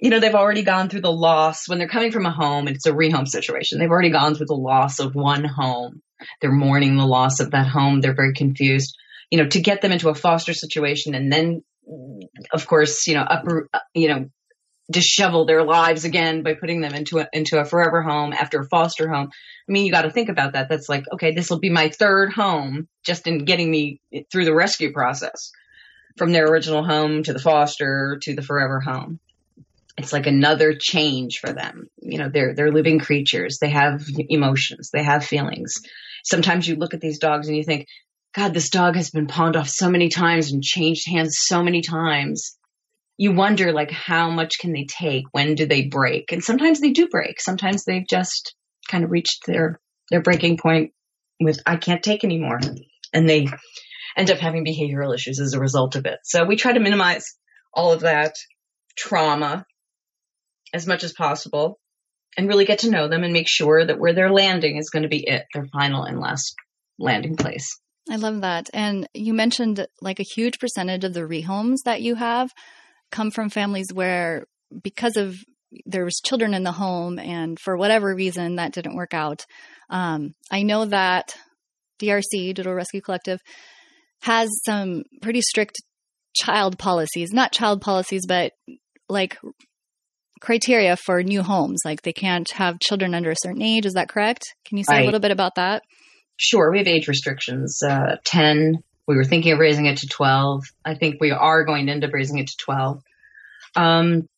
you 0.00 0.10
know, 0.10 0.20
they've 0.20 0.34
already 0.34 0.62
gone 0.62 0.88
through 0.88 1.00
the 1.02 1.12
loss 1.12 1.68
when 1.68 1.78
they're 1.78 1.88
coming 1.88 2.12
from 2.12 2.26
a 2.26 2.32
home 2.32 2.66
and 2.66 2.76
it's 2.76 2.86
a 2.86 2.92
rehome 2.92 3.26
situation. 3.26 3.78
They've 3.78 3.90
already 3.90 4.10
gone 4.10 4.34
through 4.34 4.46
the 4.46 4.54
loss 4.54 4.98
of 4.98 5.14
one 5.14 5.44
home. 5.44 6.02
They're 6.40 6.52
mourning 6.52 6.96
the 6.96 7.06
loss 7.06 7.40
of 7.40 7.52
that 7.52 7.66
home. 7.66 8.00
They're 8.00 8.14
very 8.14 8.34
confused. 8.34 8.96
You 9.30 9.42
know, 9.42 9.48
to 9.48 9.60
get 9.60 9.82
them 9.82 9.92
into 9.92 10.08
a 10.08 10.14
foster 10.14 10.52
situation 10.52 11.14
and 11.14 11.32
then 11.32 11.62
of 12.52 12.66
course, 12.66 13.06
you 13.06 13.14
know, 13.14 13.22
upper, 13.22 13.68
you 13.94 14.08
know, 14.08 14.26
dishevel 14.92 15.46
their 15.46 15.64
lives 15.64 16.04
again 16.04 16.42
by 16.42 16.54
putting 16.54 16.80
them 16.80 16.94
into 16.94 17.18
a, 17.18 17.28
into 17.32 17.58
a 17.58 17.64
forever 17.64 18.02
home 18.02 18.32
after 18.32 18.60
a 18.60 18.68
foster 18.68 19.08
home. 19.08 19.28
I 19.68 19.72
mean, 19.72 19.84
you 19.84 19.90
got 19.90 20.02
to 20.02 20.10
think 20.10 20.28
about 20.28 20.52
that. 20.52 20.68
That's 20.68 20.88
like, 20.88 21.04
okay, 21.12 21.32
this 21.34 21.50
will 21.50 21.58
be 21.58 21.70
my 21.70 21.88
third 21.88 22.32
home 22.32 22.88
just 23.04 23.26
in 23.26 23.44
getting 23.44 23.70
me 23.70 24.00
through 24.30 24.44
the 24.44 24.54
rescue 24.54 24.92
process 24.92 25.50
from 26.16 26.32
their 26.32 26.46
original 26.46 26.84
home 26.84 27.22
to 27.24 27.32
the 27.32 27.40
foster 27.40 28.18
to 28.22 28.34
the 28.34 28.42
forever 28.42 28.80
home. 28.80 29.18
It's 29.98 30.12
like 30.12 30.26
another 30.26 30.74
change 30.78 31.38
for 31.38 31.52
them. 31.52 31.88
You 32.00 32.18
know, 32.18 32.28
they're, 32.28 32.54
they're 32.54 32.72
living 32.72 33.00
creatures. 33.00 33.58
They 33.60 33.70
have 33.70 34.04
emotions. 34.28 34.90
They 34.92 35.02
have 35.02 35.24
feelings. 35.24 35.76
Sometimes 36.22 36.68
you 36.68 36.76
look 36.76 36.94
at 36.94 37.00
these 37.00 37.18
dogs 37.18 37.48
and 37.48 37.56
you 37.56 37.64
think, 37.64 37.86
God, 38.36 38.52
this 38.52 38.68
dog 38.68 38.96
has 38.96 39.08
been 39.08 39.26
pawned 39.26 39.56
off 39.56 39.66
so 39.66 39.88
many 39.88 40.10
times 40.10 40.52
and 40.52 40.62
changed 40.62 41.08
hands 41.08 41.38
so 41.40 41.62
many 41.62 41.80
times. 41.80 42.58
You 43.16 43.32
wonder, 43.32 43.72
like, 43.72 43.90
how 43.90 44.28
much 44.28 44.58
can 44.60 44.72
they 44.72 44.84
take? 44.84 45.24
When 45.32 45.54
do 45.54 45.64
they 45.64 45.86
break? 45.86 46.32
And 46.32 46.44
sometimes 46.44 46.80
they 46.80 46.90
do 46.90 47.08
break. 47.08 47.40
Sometimes 47.40 47.84
they've 47.84 48.06
just 48.06 48.54
kind 48.90 49.04
of 49.04 49.10
reached 49.10 49.46
their 49.46 49.80
their 50.10 50.20
breaking 50.20 50.58
point 50.58 50.92
with 51.40 51.60
I 51.64 51.76
can't 51.76 52.02
take 52.02 52.24
anymore, 52.24 52.60
and 53.14 53.26
they 53.26 53.48
end 54.18 54.30
up 54.30 54.38
having 54.38 54.66
behavioral 54.66 55.14
issues 55.14 55.40
as 55.40 55.54
a 55.54 55.60
result 55.60 55.96
of 55.96 56.04
it. 56.04 56.18
So 56.24 56.44
we 56.44 56.56
try 56.56 56.74
to 56.74 56.80
minimize 56.80 57.24
all 57.72 57.92
of 57.92 58.00
that 58.00 58.34
trauma 58.98 59.64
as 60.74 60.86
much 60.86 61.04
as 61.04 61.14
possible 61.14 61.78
and 62.36 62.48
really 62.48 62.66
get 62.66 62.80
to 62.80 62.90
know 62.90 63.08
them 63.08 63.24
and 63.24 63.32
make 63.32 63.48
sure 63.48 63.86
that 63.86 63.98
where 63.98 64.12
they're 64.12 64.30
landing 64.30 64.76
is 64.76 64.90
going 64.90 65.04
to 65.04 65.08
be 65.08 65.26
it, 65.26 65.44
their 65.54 65.66
final 65.72 66.04
and 66.04 66.20
last 66.20 66.54
landing 66.98 67.36
place. 67.36 67.80
I 68.10 68.16
love 68.16 68.42
that. 68.42 68.70
And 68.72 69.08
you 69.14 69.34
mentioned 69.34 69.86
like 70.00 70.20
a 70.20 70.24
huge 70.24 70.58
percentage 70.58 71.04
of 71.04 71.12
the 71.12 71.22
rehomes 71.22 71.78
that 71.84 72.02
you 72.02 72.14
have 72.14 72.50
come 73.10 73.30
from 73.30 73.50
families 73.50 73.88
where 73.92 74.44
because 74.82 75.16
of 75.16 75.36
there 75.84 76.04
was 76.04 76.20
children 76.24 76.54
in 76.54 76.62
the 76.62 76.72
home 76.72 77.18
and 77.18 77.58
for 77.58 77.76
whatever 77.76 78.14
reason 78.14 78.56
that 78.56 78.72
didn't 78.72 78.96
work 78.96 79.12
out. 79.12 79.44
Um, 79.90 80.34
I 80.50 80.62
know 80.62 80.84
that 80.86 81.36
DRC, 82.00 82.54
Doodle 82.54 82.74
Rescue 82.74 83.00
Collective, 83.00 83.40
has 84.22 84.48
some 84.64 85.02
pretty 85.20 85.40
strict 85.40 85.76
child 86.34 86.78
policies, 86.78 87.32
not 87.32 87.52
child 87.52 87.80
policies, 87.80 88.22
but 88.26 88.52
like 89.08 89.38
criteria 90.40 90.96
for 90.96 91.22
new 91.22 91.42
homes. 91.42 91.80
Like 91.84 92.02
they 92.02 92.12
can't 92.12 92.50
have 92.52 92.80
children 92.80 93.14
under 93.14 93.30
a 93.30 93.36
certain 93.36 93.62
age. 93.62 93.86
Is 93.86 93.94
that 93.94 94.08
correct? 94.08 94.42
Can 94.64 94.78
you 94.78 94.84
say 94.84 94.94
right. 94.94 95.02
a 95.02 95.04
little 95.04 95.20
bit 95.20 95.30
about 95.30 95.56
that? 95.56 95.82
Sure, 96.36 96.70
we 96.70 96.78
have 96.78 96.86
age 96.86 97.08
restrictions. 97.08 97.82
Uh, 97.82 98.16
10, 98.24 98.82
we 99.06 99.16
were 99.16 99.24
thinking 99.24 99.52
of 99.52 99.58
raising 99.58 99.86
it 99.86 99.98
to 99.98 100.08
12. 100.08 100.64
I 100.84 100.94
think 100.94 101.16
we 101.20 101.30
are 101.30 101.64
going 101.64 101.86
to 101.86 101.92
end 101.92 102.04
up 102.04 102.12
raising 102.12 102.38
it 102.38 102.48
to 102.48 102.56
12. 102.58 103.02
Um, 103.76 104.28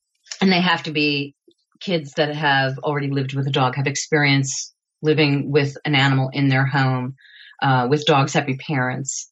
and 0.41 0.53
they 0.53 0.61
have 0.61 0.85
to 0.85 0.93
be 0.93 1.35
kids 1.81 2.13
that 2.17 2.35
have 2.35 2.79
already 2.79 3.11
lived 3.11 3.35
with 3.35 3.47
a 3.47 3.53
dog, 3.53 3.77
have 3.77 3.87
experience 3.87 4.75
living 5.01 5.51
with 5.51 5.77
an 5.85 5.95
animal 5.95 6.31
in 6.33 6.49
their 6.49 6.67
home, 6.67 7.15
uh, 7.63 7.87
with 7.89 8.05
dogs 8.05 8.33
happy 8.33 8.57
parents. 8.57 9.31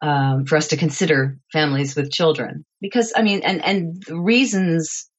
Um, 0.00 0.46
for 0.46 0.56
us 0.56 0.68
to 0.68 0.76
consider 0.76 1.38
families 1.52 1.96
with 1.96 2.12
children, 2.12 2.64
because 2.80 3.12
I 3.16 3.22
mean, 3.22 3.40
and 3.42 3.64
and 3.64 4.00
reasons, 4.08 5.10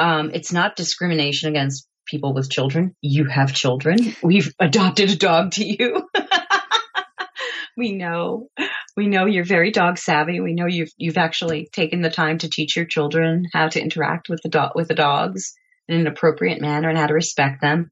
um, 0.00 0.32
it's 0.34 0.52
not 0.52 0.74
discrimination 0.74 1.48
against 1.48 1.86
people 2.10 2.34
with 2.34 2.50
children. 2.50 2.94
You 3.00 3.26
have 3.26 3.52
children. 3.52 4.16
We've 4.22 4.52
adopted 4.58 5.10
a 5.10 5.16
dog 5.16 5.52
to 5.52 5.64
you. 5.64 6.08
we 7.76 7.92
know, 7.92 8.48
we 8.96 9.06
know 9.06 9.26
you're 9.26 9.44
very 9.44 9.70
dog 9.70 9.98
savvy. 9.98 10.40
We 10.40 10.54
know 10.54 10.66
you've 10.66 10.90
you've 10.96 11.18
actually 11.18 11.68
taken 11.72 12.02
the 12.02 12.10
time 12.10 12.38
to 12.38 12.50
teach 12.50 12.76
your 12.76 12.86
children 12.86 13.44
how 13.52 13.68
to 13.68 13.80
interact 13.80 14.28
with 14.28 14.40
the 14.42 14.48
dog 14.48 14.72
with 14.74 14.88
the 14.88 14.94
dogs 14.94 15.54
in 15.88 16.00
an 16.00 16.06
appropriate 16.06 16.60
manner 16.60 16.88
and 16.88 16.98
how 16.98 17.06
to 17.06 17.14
respect 17.14 17.60
them. 17.60 17.90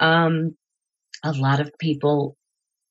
Um, 0.00 0.56
a 1.22 1.32
lot 1.32 1.60
of 1.60 1.70
people, 1.78 2.36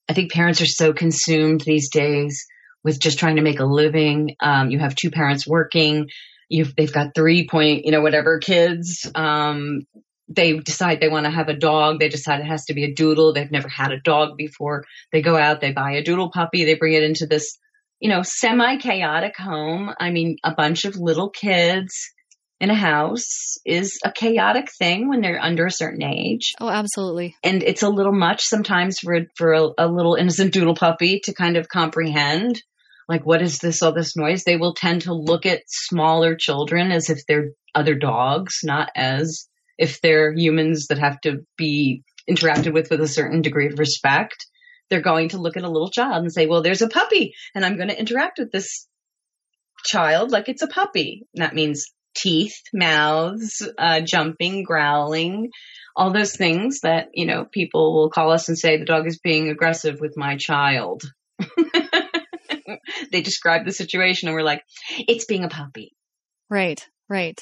I 0.07 0.13
think 0.13 0.31
parents 0.31 0.61
are 0.61 0.67
so 0.67 0.93
consumed 0.93 1.61
these 1.61 1.89
days 1.89 2.45
with 2.83 2.99
just 2.99 3.19
trying 3.19 3.37
to 3.37 3.41
make 3.41 3.59
a 3.59 3.65
living. 3.65 4.35
Um, 4.39 4.69
you 4.69 4.79
have 4.79 4.95
two 4.95 5.11
parents 5.11 5.47
working. 5.47 6.07
You've, 6.47 6.75
they've 6.75 6.93
got 6.93 7.15
three 7.15 7.47
point, 7.47 7.85
you 7.85 7.91
know, 7.91 8.01
whatever 8.01 8.39
kids. 8.39 9.09
Um, 9.13 9.81
they 10.29 10.57
decide 10.59 10.99
they 10.99 11.09
want 11.09 11.25
to 11.25 11.31
have 11.31 11.49
a 11.49 11.57
dog. 11.57 11.99
They 11.99 12.09
decide 12.09 12.39
it 12.39 12.45
has 12.45 12.65
to 12.65 12.73
be 12.73 12.83
a 12.83 12.93
doodle. 12.93 13.33
They've 13.33 13.51
never 13.51 13.67
had 13.67 13.91
a 13.91 13.99
dog 13.99 14.37
before. 14.37 14.85
They 15.11 15.21
go 15.21 15.35
out, 15.35 15.59
they 15.59 15.71
buy 15.71 15.93
a 15.93 16.03
doodle 16.03 16.31
puppy. 16.31 16.65
They 16.65 16.75
bring 16.75 16.93
it 16.93 17.03
into 17.03 17.25
this, 17.25 17.57
you 17.99 18.09
know, 18.09 18.21
semi 18.23 18.77
chaotic 18.77 19.35
home. 19.35 19.91
I 19.99 20.11
mean, 20.11 20.37
a 20.43 20.53
bunch 20.53 20.85
of 20.85 20.95
little 20.95 21.29
kids 21.29 21.93
in 22.59 22.69
a 22.69 22.75
house 22.75 23.57
is 23.65 23.97
a 24.05 24.11
chaotic 24.11 24.69
thing 24.77 25.09
when 25.09 25.21
they're 25.21 25.41
under 25.41 25.65
a 25.65 25.71
certain 25.71 26.03
age. 26.03 26.53
Oh, 26.59 26.69
absolutely. 26.69 27.35
And 27.43 27.63
it's 27.63 27.83
a 27.83 27.89
little 27.89 28.13
much 28.13 28.43
sometimes 28.43 28.99
for 28.99 29.17
for 29.35 29.53
a, 29.53 29.69
a, 29.77 29.87
little 29.87 30.15
innocent 30.15 30.53
doodle 30.53 30.75
puppy 30.75 31.21
to 31.23 31.33
kind 31.33 31.57
of 31.57 31.69
comprehend. 31.69 32.61
Like, 33.07 33.25
what 33.25 33.41
is 33.41 33.57
this? 33.57 33.81
All 33.81 33.93
this 33.93 34.15
noise? 34.15 34.43
They 34.43 34.57
will 34.57 34.75
tend 34.75 35.03
to 35.03 35.13
look 35.13 35.47
at 35.47 35.63
smaller 35.67 36.35
children 36.35 36.91
as 36.91 37.09
if 37.09 37.19
they're 37.27 37.51
other 37.73 37.95
dogs, 37.95 38.59
not 38.63 38.89
as 38.95 39.48
if 39.79 40.01
they're 40.01 40.33
humans 40.33 40.87
that 40.87 40.99
have 40.99 41.19
to 41.21 41.39
be 41.57 42.03
interacted 42.29 42.73
with 42.73 42.91
with 42.91 43.01
a 43.01 43.07
certain 43.07 43.41
degree 43.41 43.67
of 43.67 43.79
respect. 43.79 44.45
They're 44.89 45.01
going 45.01 45.29
to 45.29 45.37
look 45.37 45.55
at 45.55 45.63
a 45.63 45.69
little 45.69 45.89
child 45.89 46.23
and 46.23 46.31
say, 46.31 46.45
"Well, 46.45 46.61
there's 46.61 46.81
a 46.81 46.89
puppy, 46.89 47.33
and 47.55 47.65
I'm 47.65 47.77
going 47.77 47.89
to 47.89 47.99
interact 47.99 48.39
with 48.39 48.51
this 48.51 48.87
child 49.85 50.31
like 50.31 50.49
it's 50.49 50.61
a 50.61 50.67
puppy." 50.67 51.23
And 51.33 51.43
that 51.43 51.55
means 51.55 51.85
teeth, 52.15 52.61
mouths, 52.73 53.67
uh, 53.77 54.01
jumping, 54.01 54.63
growling, 54.63 55.51
all 55.95 56.11
those 56.11 56.35
things 56.35 56.81
that, 56.81 57.09
you 57.13 57.25
know, 57.25 57.45
people 57.45 57.93
will 57.93 58.09
call 58.09 58.31
us 58.31 58.49
and 58.49 58.57
say 58.57 58.77
the 58.77 58.85
dog 58.85 59.07
is 59.07 59.19
being 59.19 59.49
aggressive 59.49 59.99
with 59.99 60.17
my 60.17 60.37
child. 60.37 61.03
they 63.11 63.21
describe 63.21 63.65
the 63.65 63.71
situation 63.71 64.27
and 64.27 64.35
we're 64.35 64.43
like, 64.43 64.63
it's 65.07 65.25
being 65.25 65.43
a 65.43 65.49
puppy. 65.49 65.93
Right, 66.49 66.85
right. 67.07 67.39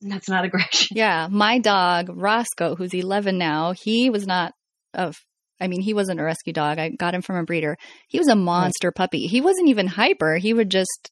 That's 0.00 0.28
not 0.28 0.44
aggression. 0.44 0.88
Yeah. 0.96 1.28
My 1.30 1.58
dog, 1.58 2.10
Roscoe, 2.10 2.74
who's 2.76 2.94
11 2.94 3.38
now, 3.38 3.72
he 3.72 4.10
was 4.10 4.26
not 4.26 4.52
of. 4.94 5.16
I 5.58 5.68
mean, 5.68 5.80
he 5.80 5.94
wasn't 5.94 6.20
a 6.20 6.24
rescue 6.24 6.52
dog. 6.52 6.78
I 6.78 6.90
got 6.90 7.14
him 7.14 7.22
from 7.22 7.36
a 7.36 7.44
breeder. 7.44 7.78
He 8.08 8.18
was 8.18 8.28
a 8.28 8.36
monster 8.36 8.88
right. 8.88 8.94
puppy. 8.94 9.26
He 9.26 9.40
wasn't 9.40 9.68
even 9.68 9.86
hyper. 9.86 10.36
He 10.36 10.52
would 10.52 10.70
just 10.70 11.10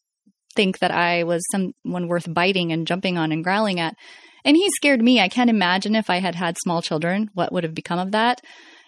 think 0.55 0.81
that 0.81 0.91
I 0.91 1.25
was 1.25 1.43
someone 1.51 2.09
worth 2.09 2.33
biting 2.33 2.71
and 2.71 2.87
jumping 2.87 3.17
on 3.17 3.33
and 3.33 3.43
growling 3.43 3.81
at. 3.81 3.95
And 4.45 4.55
he 4.57 4.69
scared 4.71 5.03
me. 5.03 5.19
I 5.19 5.29
can't 5.29 5.49
imagine 5.49 5.97
if 5.97 6.11
I 6.11 6.21
had 6.21 6.35
had 6.35 6.57
small 6.59 6.83
children, 6.83 7.31
what 7.33 7.53
would 7.53 7.65
have 7.65 7.75
become 7.75 7.99
of 7.99 8.13
that. 8.13 8.43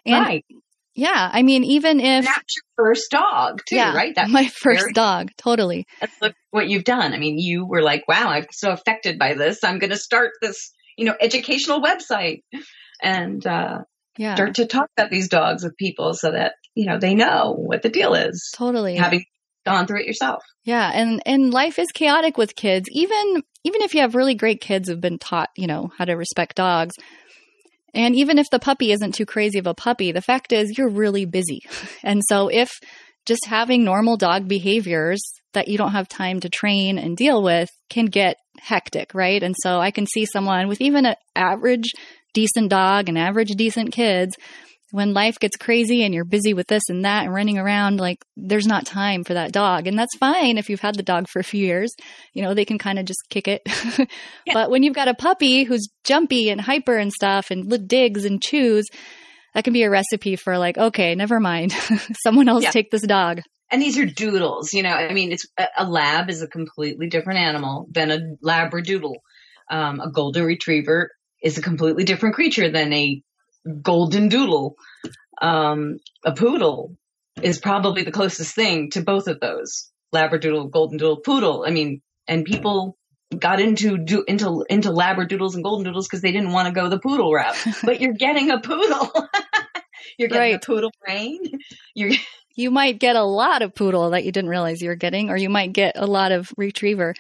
And 0.05 0.27
right. 0.27 0.45
Yeah, 0.97 1.31
I 1.31 1.43
mean, 1.43 1.63
even 1.63 2.01
if 2.01 2.25
that's 2.25 2.57
your 2.57 2.87
first 2.87 3.11
dog, 3.11 3.61
too, 3.67 3.77
yeah, 3.77 3.95
right? 3.95 4.15
That's 4.15 4.31
my 4.31 4.47
first 4.47 4.81
very, 4.81 4.93
dog, 4.95 5.31
totally. 5.37 5.87
That's 6.01 6.35
what 6.51 6.69
you've 6.69 6.85
done. 6.85 7.13
I 7.13 7.19
mean, 7.19 7.39
you 7.39 7.67
were 7.67 7.83
like, 7.83 8.09
"Wow, 8.09 8.31
I'm 8.31 8.47
so 8.51 8.73
affected 8.73 9.19
by 9.19 9.35
this. 9.35 9.63
I'm 9.63 9.79
going 9.79 9.91
to 9.91 9.99
start 9.99 10.33
this, 10.41 10.73
you 10.97 11.05
know, 11.05 11.15
educational 11.21 11.83
website 11.83 12.45
and 13.03 13.47
uh, 13.47 13.81
yeah. 14.17 14.37
start 14.37 14.55
to 14.55 14.67
talk 14.67 14.89
about 14.97 15.11
these 15.11 15.29
dogs 15.29 15.65
with 15.65 15.77
people 15.77 16.15
so 16.15 16.31
that 16.33 16.55
you 16.75 16.87
know 16.87 16.99
they 16.99 17.15
know 17.15 17.55
what 17.59 17.83
the 17.83 17.91
deal 17.91 18.15
is. 18.15 18.51
Totally, 18.57 18.97
having 18.97 19.27
gone 19.67 19.87
through 19.87 20.01
it 20.01 20.07
yourself. 20.07 20.43
Yeah, 20.65 20.91
and 20.95 21.21
and 21.27 21.53
life 21.53 21.79
is 21.79 21.89
chaotic 21.93 22.39
with 22.39 22.57
kids. 22.57 22.89
Even 22.91 23.43
even 23.65 23.83
if 23.83 23.95
you 23.95 24.01
have 24.01 24.15
really 24.15 24.35
great 24.35 24.63
kids 24.63 24.89
who've 24.89 25.01
been 25.01 25.19
taught, 25.19 25.51
you 25.57 25.67
know, 25.67 25.91
how 25.99 26.07
to 26.07 26.15
respect 26.15 26.57
dogs. 26.57 26.95
And 27.97 28.15
even 28.15 28.39
if 28.39 28.51
the 28.51 28.59
puppy 28.59 28.93
isn't 28.93 29.15
too 29.15 29.27
crazy 29.27 29.59
of 29.59 29.67
a 29.67 29.75
puppy, 29.75 30.13
the 30.13 30.21
fact 30.21 30.53
is 30.53 30.77
you're 30.79 30.91
really 30.91 31.25
busy. 31.25 31.63
And 32.05 32.23
so 32.29 32.49
if 32.49 32.71
just 33.27 33.47
having 33.47 33.83
normal 33.83 34.17
dog 34.17 34.47
behaviors 34.47 35.21
that 35.55 35.67
you 35.67 35.77
don't 35.77 35.93
have 35.93 36.09
time 36.09 36.39
to 36.41 36.49
train 36.49 36.99
and 36.99 37.17
deal 37.17 37.43
with 37.43 37.69
can 37.91 38.07
get 38.07 38.37
hectic, 38.61 39.13
right? 39.15 39.43
And 39.43 39.57
so 39.61 39.81
I 39.81 39.91
can 39.91 40.07
see 40.07 40.27
someone 40.27 40.69
with 40.69 40.81
even 40.81 41.07
an 41.07 41.17
average 41.35 41.91
decent 42.35 42.69
dog 42.71 43.09
and 43.09 43.19
average 43.19 43.51
decent 43.57 43.93
kids 43.93 44.37
when 44.93 45.15
life 45.15 45.39
gets 45.39 45.57
crazy 45.57 46.05
and 46.05 46.15
you're 46.15 46.25
busy 46.25 46.55
with 46.55 46.69
this 46.69 46.89
and 46.89 47.05
that 47.05 47.25
and 47.25 47.35
running 47.35 47.59
around, 47.59 47.99
like 47.99 48.25
there's 48.37 48.67
not 48.67 48.87
time 48.87 49.25
for 49.25 49.35
that 49.35 49.53
dog. 49.53 49.87
And 49.87 49.99
that's 49.99 50.17
fine 50.17 50.59
if 50.59 50.71
you've 50.71 50.81
had 50.81 50.95
the 50.95 51.03
dog 51.03 51.29
for 51.29 51.41
a 51.41 51.45
few 51.45 51.65
years. 51.65 51.95
You 52.33 52.43
know, 52.43 52.55
they 52.55 52.65
can 52.65 52.79
kind 52.79 52.99
of 52.99 53.05
just 53.05 53.21
kick 53.29 53.49
it. 53.49 53.63
yeah. 54.47 54.55
But 54.55 54.71
when 54.71 54.83
you've 54.83 54.95
got 54.95 55.09
a 55.09 55.15
puppy 55.15 55.65
who's 55.65 55.89
jumpy 56.05 56.51
and 56.51 56.61
hyper 56.61 56.97
and 56.97 57.13
stuff 57.13 57.51
and 57.51 57.89
digs 57.89 58.25
and 58.25 58.43
chews, 58.43 58.87
that 59.55 59.65
can 59.65 59.73
be 59.73 59.83
a 59.83 59.91
recipe 59.91 60.37
for 60.37 60.59
like, 60.59 60.79
okay, 60.79 61.15
never 61.15 61.41
mind. 61.41 61.73
Someone 62.23 62.49
else 62.49 62.65
yeah. 62.65 62.71
take 62.71 62.91
this 62.91 63.03
dog. 63.03 63.41
And 63.71 63.83
these 63.83 63.99
are 63.99 64.07
doodles, 64.07 64.73
you 64.73 64.85
know, 64.85 64.91
I 64.91 65.13
mean, 65.13 65.33
it's 65.33 65.47
a 65.77 65.85
lab 65.85 66.31
is 66.31 66.41
a 66.41 66.47
completely 66.47 67.09
different 67.09 67.41
animal 67.41 67.89
than 67.91 68.13
a 68.13 68.21
labradoodle. 68.45 69.17
Um, 69.69 69.99
a 69.99 70.09
golden 70.09 70.45
retriever 70.45 71.11
is 71.43 71.59
a 71.59 71.63
completely 71.63 72.05
different 72.05 72.37
creature 72.37 72.71
than 72.71 72.93
a 72.93 73.21
golden 73.83 74.29
doodle. 74.29 74.77
Um, 75.41 75.99
a 76.25 76.33
poodle 76.33 76.97
is 77.43 77.59
probably 77.59 78.03
the 78.03 78.13
closest 78.13 78.55
thing 78.55 78.91
to 78.91 79.03
both 79.03 79.29
of 79.29 79.41
those. 79.41 79.91
Labradoodle, 80.15 80.71
golden 80.71 80.99
doodle, 80.99 81.19
poodle. 81.19 81.65
I 81.67 81.71
mean, 81.71 82.01
and 82.27 82.45
people 82.45 82.97
got 83.37 83.61
into 83.61 83.99
do, 83.99 84.25
into 84.27 84.65
into 84.69 84.91
labradoodles 84.91 85.55
and 85.55 85.65
golden 85.65 85.85
doodles 85.85 86.07
because 86.07 86.23
they 86.23 86.33
didn't 86.33 86.53
want 86.53 86.69
to 86.69 86.73
go 86.73 86.89
the 86.89 86.99
poodle 86.99 87.33
route. 87.33 87.57
but 87.85 88.01
you're 88.01 88.15
getting 88.15 88.51
a 88.51 88.61
poodle. 88.61 89.11
you're 90.19 90.29
getting 90.29 90.53
right. 90.53 90.55
a 90.55 90.67
poodle 90.67 90.93
brain. 91.05 91.41
You're 91.95 92.13
you 92.59 92.71
might 92.71 92.99
get 92.99 93.17
a 93.17 93.23
lot 93.23 93.61
of 93.61 93.75
poodle 93.75 94.11
that 94.11 94.25
you 94.25 94.33
didn't 94.33 94.49
realize 94.49 94.81
you 94.81 94.89
were 94.89 94.97
getting, 94.97 95.29
or 95.29 95.37
you 95.37 95.51
might 95.51 95.75
get 95.75 95.93
a 95.97 96.07
lot 96.07 96.33
of 96.33 96.51
retriever. 96.57 97.15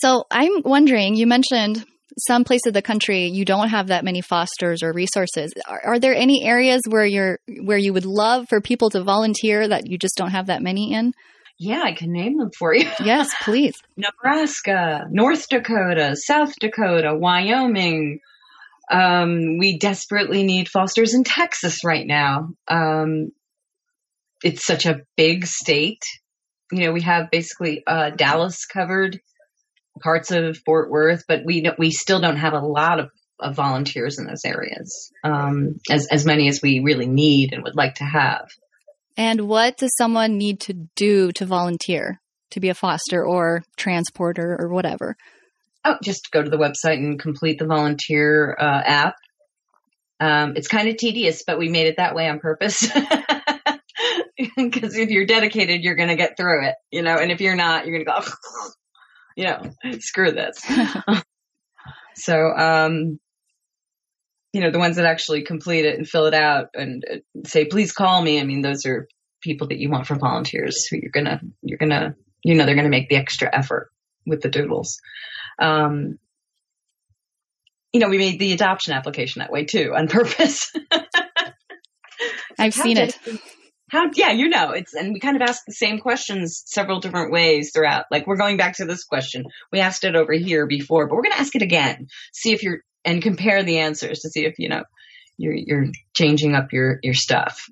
So 0.00 0.24
I'm 0.30 0.62
wondering, 0.64 1.16
you 1.16 1.26
mentioned 1.26 1.84
some 2.18 2.44
place 2.44 2.66
of 2.66 2.72
the 2.72 2.82
country 2.82 3.26
you 3.26 3.44
don't 3.44 3.68
have 3.68 3.88
that 3.88 4.04
many 4.04 4.20
fosters 4.20 4.82
or 4.82 4.92
resources. 4.92 5.52
Are, 5.68 5.80
are, 5.84 5.98
there 5.98 6.14
any 6.14 6.44
areas 6.44 6.82
where 6.88 7.04
you're 7.04 7.38
where 7.62 7.78
you 7.78 7.92
would 7.92 8.04
love 8.04 8.46
for 8.48 8.60
people 8.60 8.90
to 8.90 9.02
volunteer 9.02 9.66
that 9.68 9.90
you 9.90 9.98
just 9.98 10.16
don't 10.16 10.30
have 10.30 10.46
that 10.46 10.62
many 10.62 10.92
in? 10.92 11.12
Yeah, 11.58 11.82
I 11.84 11.92
can 11.92 12.12
name 12.12 12.38
them 12.38 12.50
for 12.58 12.74
you. 12.74 12.88
yes, 13.04 13.32
please. 13.42 13.74
Nebraska, 13.96 15.06
North 15.10 15.48
Dakota, 15.48 16.16
South 16.16 16.52
Dakota, 16.60 17.14
Wyoming. 17.14 18.20
Um, 18.90 19.58
we 19.58 19.78
desperately 19.78 20.42
need 20.42 20.68
fosters 20.68 21.14
in 21.14 21.24
Texas 21.24 21.84
right 21.84 22.06
now. 22.06 22.50
Um, 22.68 23.30
it's 24.42 24.66
such 24.66 24.84
a 24.84 25.02
big 25.16 25.46
state. 25.46 26.02
You 26.70 26.80
know, 26.80 26.92
we 26.92 27.02
have 27.02 27.30
basically 27.30 27.82
uh, 27.86 28.10
Dallas 28.10 28.66
covered 28.66 29.20
parts 30.00 30.30
of 30.30 30.58
Fort 30.64 30.90
Worth, 30.90 31.24
but 31.28 31.44
we 31.44 31.68
we 31.78 31.90
still 31.90 32.20
don't 32.20 32.36
have 32.36 32.52
a 32.52 32.60
lot 32.60 33.00
of, 33.00 33.10
of 33.38 33.54
volunteers 33.54 34.18
in 34.18 34.26
those 34.26 34.44
areas, 34.44 35.12
um, 35.22 35.80
as 35.90 36.08
as 36.10 36.24
many 36.24 36.48
as 36.48 36.60
we 36.62 36.80
really 36.80 37.06
need 37.06 37.52
and 37.52 37.62
would 37.62 37.76
like 37.76 37.94
to 37.96 38.04
have. 38.04 38.48
And 39.16 39.42
what 39.42 39.76
does 39.76 39.94
someone 39.96 40.38
need 40.38 40.60
to 40.62 40.72
do 40.96 41.30
to 41.32 41.46
volunteer 41.46 42.20
to 42.50 42.60
be 42.60 42.68
a 42.68 42.74
foster 42.74 43.24
or 43.24 43.62
transporter 43.76 44.56
or 44.58 44.68
whatever? 44.68 45.16
Oh, 45.84 45.96
just 46.02 46.30
go 46.30 46.42
to 46.42 46.50
the 46.50 46.56
website 46.56 46.98
and 46.98 47.18
complete 47.18 47.58
the 47.58 47.66
volunteer 47.66 48.56
uh, 48.58 48.82
app. 48.84 49.14
Um, 50.18 50.54
it's 50.56 50.68
kind 50.68 50.88
of 50.88 50.96
tedious, 50.96 51.42
but 51.46 51.58
we 51.58 51.68
made 51.68 51.86
it 51.86 51.96
that 51.98 52.14
way 52.14 52.28
on 52.28 52.40
purpose. 52.40 52.90
Because 54.56 54.96
if 54.96 55.10
you're 55.10 55.26
dedicated, 55.26 55.82
you're 55.82 55.94
going 55.94 56.08
to 56.08 56.16
get 56.16 56.36
through 56.36 56.66
it, 56.66 56.74
you 56.90 57.02
know. 57.02 57.16
And 57.16 57.30
if 57.30 57.40
you're 57.40 57.54
not, 57.54 57.86
you're 57.86 58.02
going 58.02 58.04
to 58.04 58.22
go, 58.24 58.36
you 59.36 59.44
know, 59.44 59.60
screw 60.00 60.32
this. 60.32 60.64
so, 62.14 62.34
um, 62.34 63.18
you 64.52 64.60
know, 64.60 64.70
the 64.70 64.78
ones 64.78 64.96
that 64.96 65.06
actually 65.06 65.42
complete 65.42 65.84
it 65.84 65.98
and 65.98 66.08
fill 66.08 66.26
it 66.26 66.34
out 66.34 66.68
and 66.74 67.04
uh, 67.10 67.16
say, 67.44 67.64
please 67.64 67.92
call 67.92 68.22
me. 68.22 68.40
I 68.40 68.44
mean, 68.44 68.62
those 68.62 68.86
are 68.86 69.08
people 69.42 69.68
that 69.68 69.78
you 69.78 69.90
want 69.90 70.06
for 70.06 70.14
volunteers 70.14 70.86
who 70.86 70.96
you're 70.96 71.10
going 71.10 71.26
to, 71.26 71.40
you're 71.62 71.78
going 71.78 71.90
to, 71.90 72.14
you 72.44 72.54
know, 72.54 72.64
they're 72.64 72.76
going 72.76 72.84
to 72.84 72.90
make 72.90 73.08
the 73.08 73.16
extra 73.16 73.48
effort 73.52 73.90
with 74.26 74.42
the 74.42 74.48
doodles. 74.48 75.00
Um, 75.58 76.18
you 77.92 78.00
know, 78.00 78.08
we 78.08 78.18
made 78.18 78.40
the 78.40 78.52
adoption 78.52 78.92
application 78.92 79.40
that 79.40 79.52
way 79.52 79.64
too 79.64 79.92
on 79.94 80.08
purpose. 80.08 80.72
I've 82.58 82.74
seen 82.74 82.96
it. 82.96 83.18
How, 83.94 84.10
yeah, 84.16 84.32
you 84.32 84.48
know, 84.48 84.72
it's, 84.72 84.92
and 84.92 85.12
we 85.12 85.20
kind 85.20 85.36
of 85.36 85.42
ask 85.42 85.62
the 85.64 85.72
same 85.72 86.00
questions 86.00 86.64
several 86.66 86.98
different 86.98 87.30
ways 87.30 87.70
throughout. 87.72 88.06
Like, 88.10 88.26
we're 88.26 88.36
going 88.36 88.56
back 88.56 88.76
to 88.78 88.86
this 88.86 89.04
question. 89.04 89.44
We 89.70 89.78
asked 89.78 90.02
it 90.02 90.16
over 90.16 90.32
here 90.32 90.66
before, 90.66 91.06
but 91.06 91.14
we're 91.14 91.22
going 91.22 91.34
to 91.34 91.40
ask 91.40 91.54
it 91.54 91.62
again. 91.62 92.08
See 92.32 92.52
if 92.52 92.64
you're, 92.64 92.80
and 93.04 93.22
compare 93.22 93.62
the 93.62 93.78
answers 93.78 94.18
to 94.20 94.30
see 94.30 94.46
if, 94.46 94.54
you 94.58 94.68
know, 94.68 94.82
you're, 95.38 95.54
you're 95.54 95.86
changing 96.12 96.56
up 96.56 96.72
your, 96.72 96.98
your 97.04 97.14
stuff. 97.14 97.66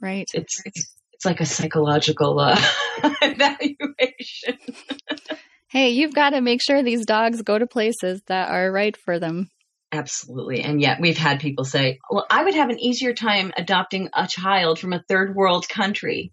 Right. 0.00 0.28
It's, 0.34 0.62
it's, 0.64 0.94
it's 1.12 1.24
like 1.24 1.40
a 1.40 1.46
psychological 1.46 2.38
uh, 2.38 2.60
evaluation. 3.20 4.56
hey, 5.68 5.90
you've 5.90 6.14
got 6.14 6.30
to 6.30 6.40
make 6.40 6.62
sure 6.62 6.80
these 6.80 7.04
dogs 7.04 7.42
go 7.42 7.58
to 7.58 7.66
places 7.66 8.22
that 8.28 8.50
are 8.50 8.70
right 8.70 8.96
for 8.96 9.18
them. 9.18 9.50
Absolutely. 9.92 10.62
And 10.62 10.80
yet 10.80 11.00
we've 11.00 11.18
had 11.18 11.40
people 11.40 11.64
say, 11.64 11.98
well, 12.10 12.26
I 12.30 12.44
would 12.44 12.54
have 12.54 12.70
an 12.70 12.78
easier 12.78 13.12
time 13.12 13.52
adopting 13.56 14.08
a 14.14 14.26
child 14.28 14.78
from 14.78 14.92
a 14.92 15.02
third 15.08 15.34
world 15.34 15.68
country. 15.68 16.32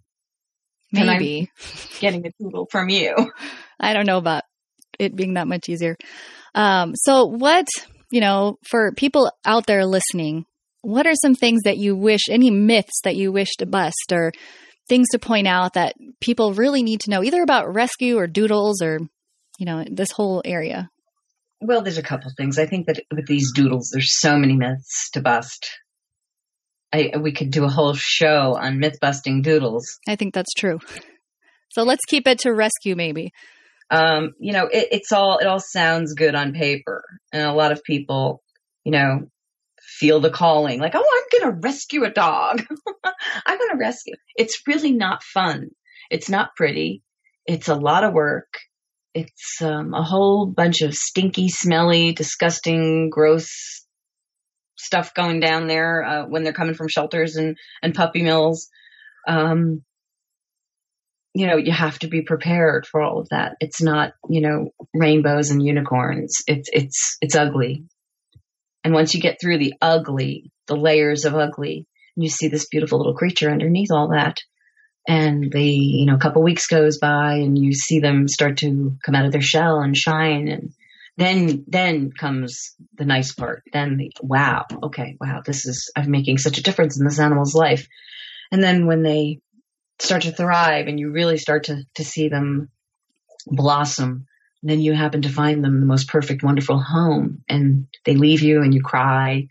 Maybe. 0.92 1.52
getting 2.00 2.26
a 2.26 2.32
poodle 2.42 2.68
from 2.72 2.90
you. 2.90 3.16
I 3.80 3.94
don't 3.94 4.06
know 4.06 4.18
about 4.18 4.44
it 5.00 5.16
being 5.16 5.34
that 5.34 5.48
much 5.48 5.70
easier. 5.70 5.98
Um, 6.56 6.94
so 6.96 7.26
what, 7.26 7.68
you 8.12 8.22
know, 8.22 8.58
for 8.70 8.92
people 8.94 9.32
out 9.46 9.66
there 9.66 9.86
listening, 9.86 10.46
what 10.82 11.08
are 11.08 11.16
some 11.16 11.36
things 11.36 11.64
that 11.64 11.78
you 11.78 11.96
wish, 11.96 12.30
any 12.30 12.52
myths 12.52 13.02
that 13.04 13.16
you 13.16 13.32
wish 13.32 13.56
to 13.58 13.66
bust 13.66 14.12
or 14.12 14.32
things 14.88 15.08
to 15.10 15.20
point 15.20 15.48
out 15.48 15.74
that 15.74 15.96
people 16.22 16.54
really 16.54 16.84
need 16.84 17.02
to 17.02 17.10
know 17.10 17.24
either 17.24 17.42
about 17.42 17.74
rescue 17.74 18.18
or 18.18 18.28
doodles 18.28 18.82
or, 18.82 19.00
you 19.60 19.66
know, 19.66 19.84
this 19.90 20.12
whole 20.12 20.42
area? 20.46 20.90
Well, 21.60 21.82
there's 21.82 21.98
a 21.98 22.04
couple 22.04 22.32
things. 22.38 22.60
I 22.60 22.66
think 22.66 22.88
that 22.88 23.02
with 23.12 23.28
these 23.28 23.52
doodles, 23.54 23.90
there's 23.92 24.20
so 24.20 24.38
many 24.38 24.56
myths 24.56 25.10
to 25.14 25.22
bust. 25.22 25.70
I, 26.94 27.14
we 27.20 27.32
could 27.32 27.52
do 27.52 27.66
a 27.66 27.70
whole 27.70 27.94
show 27.96 28.56
on 28.56 28.80
myth 28.80 28.98
busting 29.02 29.42
doodles. 29.42 30.00
I 30.08 30.16
think 30.16 30.34
that's 30.34 30.54
true. 30.54 30.80
So 31.70 31.84
let's 31.84 32.06
keep 32.06 32.28
it 32.28 32.40
to 32.40 32.54
rescue, 32.54 32.96
maybe. 32.96 33.32
Um, 33.90 34.34
you 34.40 34.54
know, 34.54 34.68
it, 34.68 34.88
it's 34.92 35.12
all 35.12 35.38
it 35.38 35.48
all 35.48 35.60
sounds 35.60 36.14
good 36.14 36.36
on 36.36 36.54
paper, 36.54 37.04
and 37.32 37.44
a 37.44 37.54
lot 37.54 37.72
of 37.72 37.84
people, 37.84 38.42
you 38.84 38.92
know, 38.92 39.28
feel 39.82 40.20
the 40.20 40.30
calling, 40.30 40.80
like, 40.80 40.94
oh, 40.96 41.00
I'm 41.00 41.42
going 41.42 41.54
to 41.54 41.60
rescue 41.62 42.04
a 42.04 42.12
dog. 42.12 42.64
I'm 43.46 43.58
going 43.58 43.72
to 43.72 43.78
rescue. 43.78 44.16
It's 44.36 44.62
really 44.68 44.92
not 44.92 45.24
fun. 45.24 45.70
It's 46.10 46.30
not 46.30 46.56
pretty. 46.56 47.02
It's 47.46 47.68
a 47.68 47.76
lot 47.76 48.04
of 48.04 48.14
work 48.14 48.48
it's 49.18 49.62
um, 49.62 49.94
a 49.94 50.04
whole 50.04 50.46
bunch 50.46 50.82
of 50.82 50.94
stinky, 50.94 51.50
smelly, 51.50 52.14
disgusting, 52.14 53.10
gross 53.10 53.86
stuff 54.78 55.14
going 55.14 55.40
down 55.40 55.68
there 55.68 56.04
uh, 56.04 56.26
when 56.28 56.44
they're 56.44 56.54
coming 56.54 56.76
from 56.76 56.88
shelters 56.88 57.36
and 57.36 57.58
and 57.82 57.96
puppy 57.96 58.22
mills. 58.22 58.70
Um, 59.28 59.82
you 61.34 61.48
know, 61.48 61.58
you 61.58 61.72
have 61.72 62.00
to 62.00 62.08
be 62.08 62.22
prepared 62.22 62.88
for 62.88 63.02
all 63.02 63.20
of 63.20 63.30
that. 63.30 63.58
It's 63.60 63.82
not, 63.82 64.14
you 64.30 64.42
know, 64.42 64.70
rainbows 64.94 65.52
and 65.52 65.64
unicorns. 65.64 66.44
It's 66.48 66.70
it's 66.72 67.18
it's 67.22 67.36
ugly. 67.36 67.86
And 68.84 68.94
once 68.94 69.14
you 69.14 69.20
get 69.20 69.38
through 69.42 69.58
the 69.58 69.74
ugly, 69.82 70.52
the 70.68 70.76
layers 70.76 71.26
of 71.26 71.36
ugly, 71.36 71.88
and 72.16 72.24
you 72.24 72.30
see 72.30 72.48
this 72.48 72.68
beautiful 72.68 73.00
little 73.00 73.16
creature 73.16 73.52
underneath 73.52 73.92
all 73.92 74.10
that, 74.10 74.38
and 75.08 75.50
they, 75.52 75.70
you 75.70 76.06
know, 76.06 76.16
a 76.16 76.20
couple 76.20 76.44
weeks 76.44 76.68
goes 76.68 76.98
by 76.98 77.36
and 77.36 77.58
you 77.58 77.74
see 77.74 78.00
them 78.00 78.28
start 78.28 78.58
to 78.58 78.98
come 79.04 79.16
out 79.16 79.26
of 79.26 79.32
their 79.32 79.42
shell 79.42 79.80
and 79.80 79.96
shine 79.96 80.50
and 80.50 80.74
then 81.16 81.64
then 81.68 82.12
comes 82.12 82.76
the 82.96 83.06
nice 83.06 83.34
part. 83.34 83.64
Then 83.74 83.98
the 83.98 84.12
wow, 84.22 84.66
okay, 84.84 85.18
wow, 85.20 85.42
this 85.44 85.66
is 85.66 85.92
I'm 85.96 86.12
making 86.12 86.38
such 86.38 86.60
a 86.60 86.64
difference 86.64 87.00
in 87.00 87.06
this 87.06 87.20
animal's 87.20 87.56
life. 87.56 87.88
And 88.52 88.62
then 88.62 88.86
when 88.86 89.02
they 89.02 89.40
start 90.00 90.24
to 90.24 90.32
thrive 90.32 90.88
and 90.88 91.00
you 91.00 91.12
really 91.12 91.38
start 91.38 91.66
to 91.66 91.84
to 91.96 92.04
see 92.04 92.28
them 92.28 92.70
blossom, 93.48 94.28
then 94.62 94.80
you 94.80 94.94
happen 94.94 95.24
to 95.24 95.30
find 95.30 95.64
them 95.64 95.80
the 95.80 95.86
most 95.88 96.08
perfect, 96.08 96.44
wonderful 96.44 96.80
home 96.80 97.44
and 97.50 97.88
they 98.06 98.16
leave 98.16 98.42
you 98.42 98.62
and 98.62 98.74
you 98.74 98.82
cry 98.82 99.48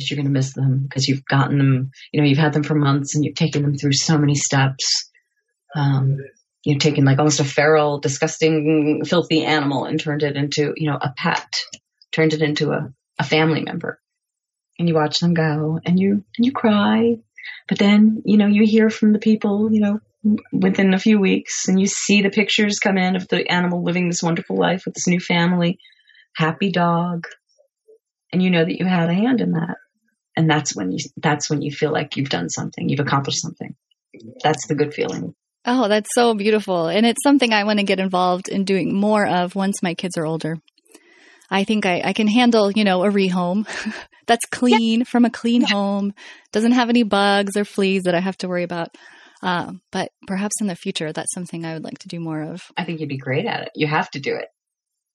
because 0.00 0.10
you're 0.10 0.16
going 0.16 0.32
to 0.32 0.38
miss 0.38 0.54
them 0.54 0.82
because 0.82 1.06
you've 1.06 1.24
gotten 1.26 1.58
them, 1.58 1.90
you 2.10 2.20
know, 2.20 2.26
you've 2.26 2.38
had 2.38 2.54
them 2.54 2.62
for 2.62 2.74
months 2.74 3.14
and 3.14 3.22
you've 3.22 3.34
taken 3.34 3.62
them 3.62 3.76
through 3.76 3.92
so 3.92 4.16
many 4.16 4.34
steps. 4.34 5.10
Um, 5.76 6.16
you've 6.64 6.78
taken 6.78 7.04
like 7.04 7.18
almost 7.18 7.40
a 7.40 7.44
feral, 7.44 8.00
disgusting, 8.00 9.02
filthy 9.04 9.44
animal 9.44 9.84
and 9.84 10.00
turned 10.00 10.22
it 10.22 10.36
into, 10.36 10.72
you 10.76 10.90
know, 10.90 10.96
a 11.00 11.12
pet, 11.14 11.48
turned 12.12 12.32
it 12.32 12.40
into 12.40 12.70
a, 12.70 12.90
a 13.18 13.24
family 13.24 13.60
member. 13.60 14.00
And 14.78 14.88
you 14.88 14.94
watch 14.94 15.18
them 15.18 15.34
go 15.34 15.78
and 15.84 16.00
you, 16.00 16.24
and 16.36 16.46
you 16.46 16.52
cry. 16.52 17.16
But 17.68 17.78
then, 17.78 18.22
you 18.24 18.38
know, 18.38 18.46
you 18.46 18.64
hear 18.64 18.88
from 18.88 19.12
the 19.12 19.18
people, 19.18 19.70
you 19.70 19.80
know, 19.80 20.00
within 20.52 20.94
a 20.94 20.98
few 20.98 21.18
weeks 21.18 21.68
and 21.68 21.80
you 21.80 21.86
see 21.86 22.22
the 22.22 22.30
pictures 22.30 22.78
come 22.78 22.98
in 22.98 23.16
of 23.16 23.28
the 23.28 23.46
animal 23.50 23.82
living 23.82 24.08
this 24.08 24.22
wonderful 24.22 24.56
life 24.56 24.84
with 24.84 24.94
this 24.94 25.06
new 25.06 25.20
family, 25.20 25.78
happy 26.34 26.70
dog. 26.70 27.26
And 28.32 28.42
you 28.42 28.50
know 28.50 28.64
that 28.64 28.78
you 28.78 28.86
had 28.86 29.10
a 29.10 29.14
hand 29.14 29.40
in 29.40 29.52
that. 29.52 29.76
And 30.36 30.48
that's 30.48 30.74
when 30.74 30.92
you, 30.92 30.98
that's 31.16 31.50
when 31.50 31.62
you 31.62 31.70
feel 31.70 31.92
like 31.92 32.16
you've 32.16 32.28
done 32.28 32.48
something, 32.48 32.88
you've 32.88 33.00
accomplished 33.00 33.42
something. 33.42 33.74
That's 34.42 34.66
the 34.68 34.74
good 34.74 34.94
feeling. 34.94 35.34
Oh, 35.66 35.88
that's 35.88 36.08
so 36.14 36.34
beautiful. 36.34 36.86
And 36.86 37.04
it's 37.04 37.22
something 37.22 37.52
I 37.52 37.64
want 37.64 37.80
to 37.80 37.84
get 37.84 38.00
involved 38.00 38.48
in 38.48 38.64
doing 38.64 38.94
more 38.94 39.26
of 39.26 39.54
once 39.54 39.82
my 39.82 39.94
kids 39.94 40.16
are 40.16 40.24
older. 40.24 40.56
I 41.50 41.64
think 41.64 41.84
I, 41.84 42.00
I 42.04 42.12
can 42.12 42.28
handle, 42.28 42.70
you 42.70 42.84
know, 42.84 43.04
a 43.04 43.10
rehome 43.10 43.66
that's 44.26 44.46
clean 44.50 45.00
yeah. 45.00 45.04
from 45.04 45.24
a 45.24 45.30
clean 45.30 45.62
yeah. 45.62 45.68
home, 45.68 46.14
doesn't 46.52 46.72
have 46.72 46.88
any 46.88 47.02
bugs 47.02 47.56
or 47.56 47.64
fleas 47.64 48.04
that 48.04 48.14
I 48.14 48.20
have 48.20 48.38
to 48.38 48.48
worry 48.48 48.62
about. 48.62 48.96
Uh, 49.42 49.72
but 49.90 50.10
perhaps 50.26 50.60
in 50.60 50.66
the 50.66 50.76
future, 50.76 51.12
that's 51.12 51.32
something 51.34 51.64
I 51.64 51.74
would 51.74 51.84
like 51.84 51.98
to 52.00 52.08
do 52.08 52.20
more 52.20 52.42
of. 52.42 52.62
I 52.76 52.84
think 52.84 53.00
you'd 53.00 53.08
be 53.08 53.18
great 53.18 53.46
at 53.46 53.62
it. 53.62 53.70
You 53.74 53.86
have 53.86 54.10
to 54.10 54.20
do 54.20 54.36
it. 54.36 54.48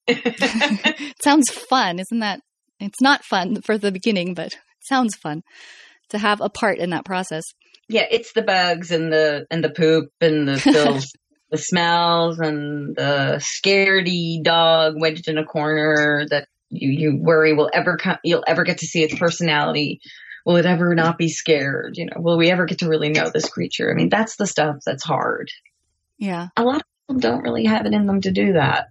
it 0.08 1.16
sounds 1.24 1.50
fun, 1.50 2.00
isn't 2.00 2.20
that? 2.20 2.42
It's 2.80 3.02
not 3.02 3.24
fun 3.24 3.62
for 3.62 3.78
the 3.78 3.92
beginning, 3.92 4.34
but 4.34 4.56
sounds 4.86 5.16
fun 5.16 5.44
to 6.10 6.18
have 6.18 6.42
a 6.42 6.50
part 6.50 6.78
in 6.78 6.92
that 6.92 7.06
process. 7.06 7.44
Yeah, 7.88 8.06
it's 8.10 8.34
the 8.34 8.42
bugs 8.42 8.92
and 8.92 9.12
the 9.12 9.46
and 9.52 9.64
the 9.64 9.70
poop 9.70 10.12
and 10.22 10.48
the 10.48 10.60
filth, 10.60 11.06
the 11.52 11.58
smells 11.58 12.40
and 12.40 12.96
the 12.96 13.44
scaredy 13.44 14.44
dog 14.44 14.96
wedged 14.98 15.28
in 15.28 15.38
a 15.38 15.46
corner 15.46 16.26
that 16.30 16.48
you 16.70 16.90
you 16.90 17.18
worry 17.22 17.54
will 17.54 17.70
ever 17.72 17.98
come 17.98 18.18
you'll 18.24 18.44
ever 18.48 18.64
get 18.64 18.80
to 18.80 18.88
see 18.88 19.04
its 19.04 19.18
personality 19.18 20.02
will 20.46 20.58
it 20.58 20.66
ever 20.66 20.96
not 20.96 21.18
be 21.18 21.28
scared? 21.28 21.98
You 21.98 22.06
know, 22.06 22.22
will 22.22 22.38
we 22.38 22.52
ever 22.52 22.66
get 22.66 22.80
to 22.80 22.88
really 22.88 23.10
know 23.10 23.30
this 23.30 23.50
creature? 23.50 23.92
I 23.92 23.96
mean, 23.96 24.10
that's 24.10 24.36
the 24.36 24.48
stuff 24.48 24.78
that's 24.86 25.04
hard. 25.04 25.50
Yeah. 26.18 26.48
A 26.56 26.64
lot 26.64 26.78
of 26.78 26.84
people 27.08 27.20
don't 27.20 27.42
really 27.42 27.66
have 27.66 27.86
it 27.86 27.94
in 27.94 28.06
them 28.06 28.22
to 28.22 28.32
do 28.32 28.54
that. 28.54 28.90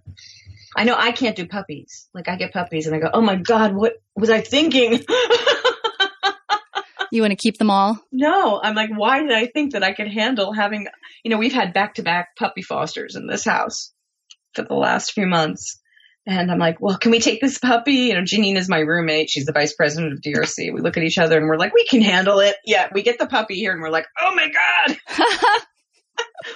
I 0.75 0.83
know 0.83 0.95
I 0.97 1.13
can't 1.13 1.37
do 1.37 1.47
puppies. 1.47 2.07
Like 2.13 2.27
I 2.27 2.35
get 2.35 2.51
puppies 2.51 2.85
and 2.85 2.95
I 2.95 2.99
go, 2.99 3.09
"Oh 3.13 3.21
my 3.21 3.37
god, 3.37 3.73
what 3.73 3.93
was 4.15 4.29
I 4.29 4.41
thinking?" 4.41 4.91
you 7.15 7.21
want 7.21 7.31
to 7.31 7.37
keep 7.37 7.57
them 7.57 7.69
all? 7.69 7.99
No, 8.11 8.59
I'm 8.61 8.75
like, 8.75 8.89
why 8.95 9.21
did 9.21 9.31
I 9.31 9.47
think 9.47 9.73
that 9.73 9.83
I 9.83 9.93
could 9.93 10.07
handle 10.07 10.53
having, 10.53 10.87
you 11.23 11.31
know, 11.31 11.37
we've 11.37 11.53
had 11.53 11.73
back-to-back 11.73 12.35
puppy 12.37 12.61
fosters 12.61 13.15
in 13.15 13.27
this 13.27 13.45
house 13.45 13.93
for 14.53 14.63
the 14.63 14.73
last 14.73 15.11
few 15.11 15.27
months. 15.27 15.79
And 16.27 16.51
I'm 16.51 16.57
like, 16.57 16.81
well, 16.81 16.97
can 16.97 17.11
we 17.11 17.19
take 17.19 17.39
this 17.39 17.59
puppy? 17.59 17.93
You 17.93 18.15
know, 18.15 18.21
Janine 18.21 18.55
is 18.55 18.67
my 18.67 18.79
roommate. 18.79 19.29
She's 19.29 19.45
the 19.45 19.51
vice 19.51 19.73
president 19.75 20.13
of 20.13 20.21
DRC. 20.21 20.73
We 20.73 20.81
look 20.81 20.97
at 20.97 21.03
each 21.03 21.19
other 21.19 21.37
and 21.37 21.47
we're 21.47 21.57
like, 21.57 21.73
we 21.73 21.85
can 21.85 22.01
handle 22.01 22.39
it. 22.39 22.55
Yeah, 22.65 22.89
we 22.93 23.03
get 23.03 23.19
the 23.19 23.27
puppy 23.27 23.55
here 23.55 23.71
and 23.71 23.81
we're 23.81 23.91
like, 23.91 24.07
oh 24.19 24.33
my 24.33 24.47
God. 24.49 24.97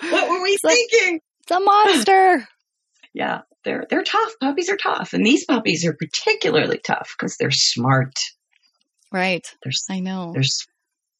what 0.10 0.30
were 0.30 0.42
we 0.42 0.50
it's 0.50 0.62
thinking? 0.62 1.14
Like, 1.14 1.24
it's 1.44 1.52
a 1.52 1.60
monster. 1.60 2.48
yeah, 3.14 3.42
they're 3.64 3.86
they're 3.90 4.04
tough. 4.04 4.32
Puppies 4.42 4.70
are 4.70 4.78
tough. 4.78 5.14
And 5.14 5.24
these 5.24 5.46
puppies 5.46 5.86
are 5.86 5.94
particularly 5.94 6.80
tough 6.84 7.14
because 7.18 7.38
they're 7.38 7.52
smart. 7.52 8.14
Right. 9.12 9.46
They're, 9.64 9.74
I 9.90 10.00
know. 10.00 10.32
There's, 10.34 10.68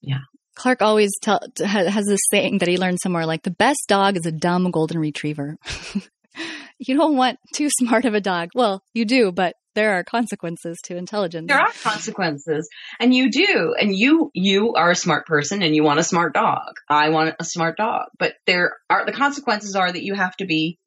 yeah. 0.02 0.22
Clark 0.56 0.82
always 0.82 1.12
tell, 1.22 1.40
has 1.64 2.06
this 2.06 2.20
saying 2.30 2.58
that 2.60 2.68
he 2.68 2.78
learned 2.78 3.00
somewhere 3.02 3.26
like 3.26 3.44
the 3.44 3.52
best 3.52 3.86
dog 3.88 4.18
is 4.18 4.26
a 4.26 4.32
dumb 4.32 4.72
golden 4.72 5.00
retriever. 5.00 5.58
you 6.80 6.98
don't 6.98 7.16
want 7.16 7.40
too 7.54 7.70
smart 7.70 8.06
of 8.06 8.14
a 8.14 8.22
dog. 8.22 8.50
Well, 8.54 8.84
you 8.94 9.06
do, 9.06 9.32
but 9.32 9.56
there 9.76 9.94
are 9.94 10.04
consequences 10.04 10.78
to 10.84 10.98
intelligence. 10.98 11.48
There 11.48 11.60
are 11.60 11.72
consequences. 11.84 12.68
And 13.00 13.14
you 13.14 13.32
do. 13.32 13.76
And 13.80 13.96
you 13.96 14.32
you 14.34 14.74
are 14.74 14.92
a 14.92 14.96
smart 14.96 15.26
person 15.26 15.62
and 15.64 15.76
you 15.76 15.84
want 15.84 16.00
a 16.00 16.04
smart 16.04 16.34
dog. 16.34 16.74
I 16.90 17.10
want 17.10 17.36
a 17.40 17.46
smart 17.46 17.78
dog. 17.78 18.08
But 18.18 18.34
there 18.46 18.76
are 18.90 19.06
the 19.06 19.14
consequences 19.14 19.76
are 19.76 19.90
that 19.90 20.04
you 20.04 20.16
have 20.16 20.36
to 20.38 20.46
be 20.46 20.80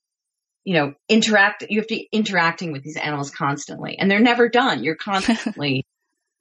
you 0.64 0.74
know, 0.74 0.94
interact 1.08 1.64
you 1.68 1.80
have 1.80 1.88
to 1.88 1.94
be 1.96 2.08
interacting 2.12 2.72
with 2.72 2.82
these 2.82 2.96
animals 2.96 3.30
constantly. 3.30 3.98
And 3.98 4.10
they're 4.10 4.20
never 4.20 4.48
done. 4.48 4.84
You're 4.84 4.94
constantly 5.10 5.86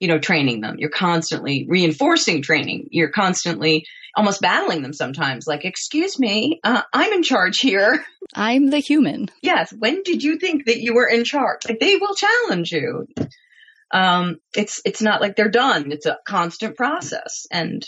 you 0.01 0.07
know, 0.07 0.17
training 0.17 0.61
them. 0.61 0.75
You're 0.79 0.89
constantly 0.89 1.67
reinforcing 1.69 2.41
training. 2.41 2.87
You're 2.89 3.11
constantly 3.11 3.85
almost 4.17 4.41
battling 4.41 4.81
them 4.81 4.93
sometimes. 4.93 5.45
Like, 5.45 5.63
excuse 5.63 6.19
me, 6.19 6.59
uh, 6.63 6.81
I'm 6.91 7.13
in 7.13 7.21
charge 7.21 7.59
here. 7.59 8.03
I'm 8.33 8.71
the 8.71 8.79
human. 8.79 9.29
Yes. 9.43 9.71
When 9.71 10.01
did 10.03 10.23
you 10.23 10.39
think 10.39 10.65
that 10.65 10.81
you 10.81 10.95
were 10.95 11.07
in 11.07 11.23
charge? 11.23 11.61
Like, 11.69 11.79
they 11.79 11.97
will 11.97 12.15
challenge 12.15 12.71
you. 12.71 13.07
Um, 13.93 14.37
it's 14.55 14.81
it's 14.85 15.01
not 15.01 15.21
like 15.21 15.35
they're 15.35 15.49
done. 15.49 15.91
It's 15.91 16.05
a 16.05 16.17
constant 16.25 16.77
process, 16.77 17.45
and 17.51 17.85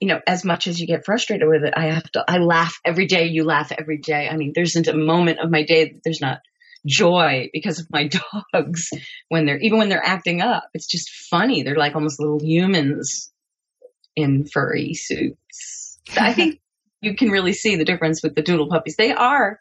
you 0.00 0.08
know, 0.08 0.18
as 0.26 0.46
much 0.46 0.66
as 0.66 0.80
you 0.80 0.86
get 0.86 1.04
frustrated 1.04 1.46
with 1.46 1.62
it, 1.62 1.74
I 1.76 1.90
have 1.90 2.10
to. 2.12 2.24
I 2.26 2.38
laugh 2.38 2.80
every 2.86 3.04
day. 3.04 3.26
You 3.26 3.44
laugh 3.44 3.70
every 3.70 3.98
day. 3.98 4.30
I 4.30 4.38
mean, 4.38 4.52
there 4.54 4.64
isn't 4.64 4.88
a 4.88 4.96
moment 4.96 5.38
of 5.38 5.50
my 5.50 5.62
day 5.62 5.92
that 5.92 6.00
there's 6.02 6.22
not 6.22 6.40
joy 6.86 7.50
because 7.52 7.78
of 7.78 7.86
my 7.90 8.08
dogs 8.52 8.88
when 9.28 9.46
they're 9.46 9.58
even 9.58 9.78
when 9.78 9.88
they're 9.88 10.04
acting 10.04 10.40
up. 10.40 10.68
It's 10.74 10.86
just 10.86 11.10
funny. 11.30 11.62
They're 11.62 11.76
like 11.76 11.94
almost 11.94 12.20
little 12.20 12.40
humans 12.40 13.30
in 14.16 14.46
furry 14.46 14.94
suits. 14.94 15.98
I 16.18 16.32
think 16.32 16.60
you 17.00 17.16
can 17.16 17.30
really 17.30 17.52
see 17.52 17.76
the 17.76 17.84
difference 17.84 18.22
with 18.22 18.34
the 18.34 18.42
doodle 18.42 18.68
puppies. 18.68 18.96
They 18.96 19.12
are 19.12 19.60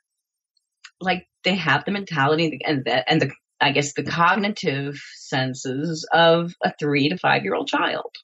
like 1.01 1.27
they 1.43 1.55
have 1.55 1.85
the 1.85 1.91
mentality 1.91 2.59
and 2.65 2.85
that 2.85 3.05
and 3.09 3.21
the 3.21 3.31
I 3.61 3.71
guess 3.71 3.93
the 3.93 4.03
cognitive 4.03 4.95
senses 5.15 6.07
of 6.13 6.53
a 6.63 6.73
three 6.79 7.09
to 7.09 7.17
five 7.17 7.43
year 7.43 7.55
old 7.55 7.67
child. 7.67 8.15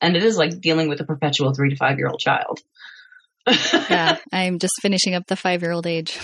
And 0.00 0.16
it 0.16 0.22
is 0.22 0.36
like 0.36 0.60
dealing 0.60 0.88
with 0.88 1.00
a 1.00 1.04
perpetual 1.04 1.54
three 1.54 1.70
to 1.70 1.76
five 1.76 1.98
year 1.98 2.08
old 2.08 2.20
child. 2.20 2.60
yeah, 3.72 4.18
I'm 4.32 4.60
just 4.60 4.74
finishing 4.80 5.14
up 5.14 5.26
the 5.26 5.36
five 5.36 5.62
year 5.62 5.72
old 5.72 5.86
age. 5.86 6.18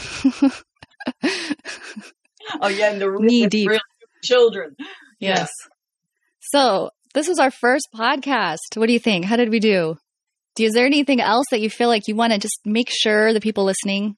Oh 2.61 2.69
yeah, 2.69 2.93
and 2.93 3.01
the 3.01 3.17
knee 3.21 3.47
deep 3.47 3.71
children. 4.23 4.77
Yes. 5.21 5.39
Yeah. 5.39 5.47
So 6.41 6.91
this 7.15 7.29
was 7.29 7.39
our 7.39 7.51
first 7.51 7.89
podcast. 7.95 8.77
What 8.77 8.87
do 8.87 8.93
you 8.93 8.99
think? 8.99 9.25
How 9.25 9.37
did 9.37 9.51
we 9.51 9.61
do? 9.61 9.97
do 10.57 10.65
Is 10.65 10.73
there 10.73 10.87
anything 10.87 11.21
else 11.21 11.47
that 11.51 11.61
you 11.61 11.71
feel 11.71 11.89
like 11.89 12.09
you 12.09 12.17
want 12.17 12.33
to 12.33 12.39
just 12.39 12.59
make 12.65 12.91
sure 12.91 13.33
the 13.33 13.41
people 13.41 13.65
listening 13.65 14.17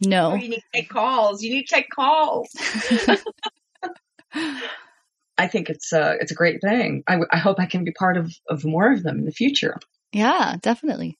know? 0.00 0.32
Oh, 0.32 0.36
you 0.36 0.48
need 0.48 0.56
to 0.56 0.62
take 0.74 0.88
calls. 0.88 1.42
You 1.42 1.54
need 1.54 1.66
to 1.66 1.74
take 1.74 1.88
calls. 1.90 2.48
I 5.38 5.48
think 5.48 5.68
it's 5.68 5.92
a 5.92 6.02
uh, 6.02 6.14
it's 6.20 6.32
a 6.32 6.34
great 6.34 6.60
thing. 6.62 7.02
I, 7.06 7.18
I 7.30 7.38
hope 7.38 7.60
I 7.60 7.66
can 7.66 7.84
be 7.84 7.92
part 7.92 8.16
of 8.16 8.32
of 8.48 8.64
more 8.64 8.90
of 8.92 9.02
them 9.02 9.18
in 9.18 9.24
the 9.24 9.32
future. 9.32 9.76
Yeah, 10.12 10.56
definitely 10.62 11.18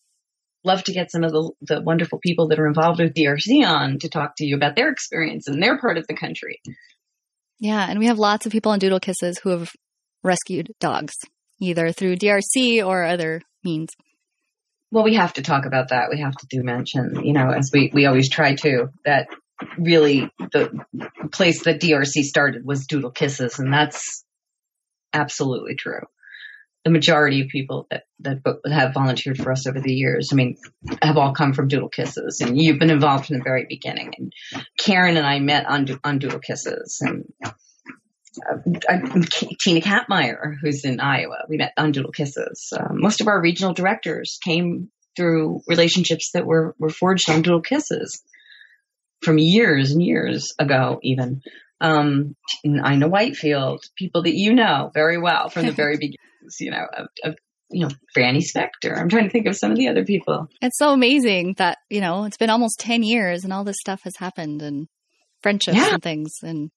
love 0.66 0.84
to 0.84 0.92
get 0.92 1.10
some 1.10 1.24
of 1.24 1.32
the, 1.32 1.50
the 1.62 1.80
wonderful 1.80 2.18
people 2.18 2.48
that 2.48 2.58
are 2.58 2.66
involved 2.66 3.00
with 3.00 3.14
DRC 3.14 3.66
on 3.66 3.98
to 4.00 4.08
talk 4.08 4.34
to 4.36 4.44
you 4.44 4.56
about 4.56 4.76
their 4.76 4.90
experience 4.90 5.48
in 5.48 5.60
their 5.60 5.78
part 5.78 5.96
of 5.96 6.06
the 6.06 6.16
country. 6.16 6.60
Yeah, 7.58 7.86
and 7.88 7.98
we 7.98 8.06
have 8.06 8.18
lots 8.18 8.44
of 8.44 8.52
people 8.52 8.72
on 8.72 8.78
Doodle 8.78 9.00
Kisses 9.00 9.38
who 9.38 9.50
have 9.50 9.72
rescued 10.22 10.72
dogs, 10.80 11.14
either 11.60 11.92
through 11.92 12.16
DRC 12.16 12.84
or 12.84 13.04
other 13.04 13.40
means. 13.64 13.90
Well, 14.90 15.04
we 15.04 15.14
have 15.14 15.32
to 15.34 15.42
talk 15.42 15.64
about 15.64 15.88
that. 15.88 16.08
We 16.10 16.20
have 16.20 16.36
to 16.36 16.46
do 16.50 16.62
mention, 16.62 17.24
you 17.24 17.32
know, 17.32 17.50
as 17.50 17.70
we, 17.72 17.90
we 17.94 18.06
always 18.06 18.28
try 18.28 18.54
to, 18.56 18.88
that 19.04 19.28
really 19.78 20.30
the 20.38 20.84
place 21.32 21.64
that 21.64 21.80
DRC 21.80 22.22
started 22.24 22.62
was 22.64 22.86
Doodle 22.86 23.10
Kisses, 23.10 23.58
and 23.58 23.72
that's 23.72 24.24
absolutely 25.14 25.76
true 25.76 26.02
the 26.86 26.92
majority 26.92 27.40
of 27.40 27.48
people 27.48 27.88
that, 27.90 28.04
that 28.20 28.42
have 28.70 28.94
volunteered 28.94 29.38
for 29.38 29.50
us 29.50 29.66
over 29.66 29.80
the 29.80 29.92
years, 29.92 30.28
I 30.30 30.36
mean, 30.36 30.56
have 31.02 31.16
all 31.16 31.34
come 31.34 31.52
from 31.52 31.66
Doodle 31.66 31.88
Kisses, 31.88 32.40
and 32.40 32.56
you've 32.56 32.78
been 32.78 32.90
involved 32.90 33.26
from 33.26 33.38
the 33.38 33.42
very 33.42 33.66
beginning. 33.68 34.12
And 34.16 34.32
Karen 34.78 35.16
and 35.16 35.26
I 35.26 35.40
met 35.40 35.66
on 35.66 35.88
on 36.04 36.20
Doodle 36.20 36.38
Kisses, 36.38 36.98
and 37.00 37.24
uh, 37.44 38.52
Tina 39.58 39.80
Kapmeyer, 39.80 40.54
who's 40.62 40.84
in 40.84 41.00
Iowa, 41.00 41.38
we 41.48 41.56
met 41.56 41.72
on 41.76 41.90
Doodle 41.90 42.12
Kisses. 42.12 42.72
Uh, 42.72 42.92
most 42.92 43.20
of 43.20 43.26
our 43.26 43.40
regional 43.40 43.74
directors 43.74 44.38
came 44.44 44.88
through 45.16 45.62
relationships 45.66 46.30
that 46.34 46.46
were 46.46 46.76
were 46.78 46.88
forged 46.88 47.28
on 47.28 47.42
Doodle 47.42 47.62
Kisses 47.62 48.22
from 49.22 49.38
years 49.38 49.90
and 49.90 50.00
years 50.00 50.54
ago, 50.56 51.00
even. 51.02 51.42
Um, 51.78 52.36
Ina 52.64 53.06
Whitefield, 53.08 53.84
people 53.98 54.22
that 54.22 54.34
you 54.34 54.54
know 54.54 54.90
very 54.94 55.18
well 55.18 55.50
from 55.50 55.66
the 55.66 55.72
very 55.72 55.96
beginning 55.96 56.16
you 56.60 56.70
know, 56.70 56.86
of, 56.96 57.08
of 57.24 57.36
you 57.70 57.86
know, 57.86 57.90
Franny 58.16 58.44
Spector. 58.44 58.96
I'm 58.96 59.08
trying 59.08 59.24
to 59.24 59.30
think 59.30 59.46
of 59.46 59.56
some 59.56 59.70
of 59.70 59.76
the 59.76 59.88
other 59.88 60.04
people. 60.04 60.48
It's 60.62 60.78
so 60.78 60.92
amazing 60.92 61.54
that, 61.58 61.78
you 61.90 62.00
know, 62.00 62.24
it's 62.24 62.36
been 62.36 62.50
almost 62.50 62.78
10 62.80 63.02
years 63.02 63.44
and 63.44 63.52
all 63.52 63.64
this 63.64 63.76
stuff 63.80 64.00
has 64.04 64.16
happened 64.16 64.62
and 64.62 64.88
friendships 65.42 65.76
yeah. 65.76 65.94
and 65.94 66.02
things 66.02 66.32
and 66.42 66.70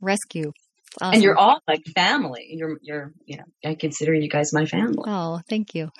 rescue. 0.00 0.52
Awesome. 1.00 1.14
And 1.14 1.22
you're 1.22 1.36
all 1.36 1.60
like 1.66 1.82
family. 1.94 2.46
You're, 2.50 2.78
you're, 2.80 3.12
you 3.24 3.38
know, 3.38 3.44
I 3.64 3.74
consider 3.74 4.14
you 4.14 4.28
guys 4.28 4.52
my 4.52 4.66
family. 4.66 5.04
Oh, 5.06 5.40
thank 5.48 5.74
you. 5.74 5.90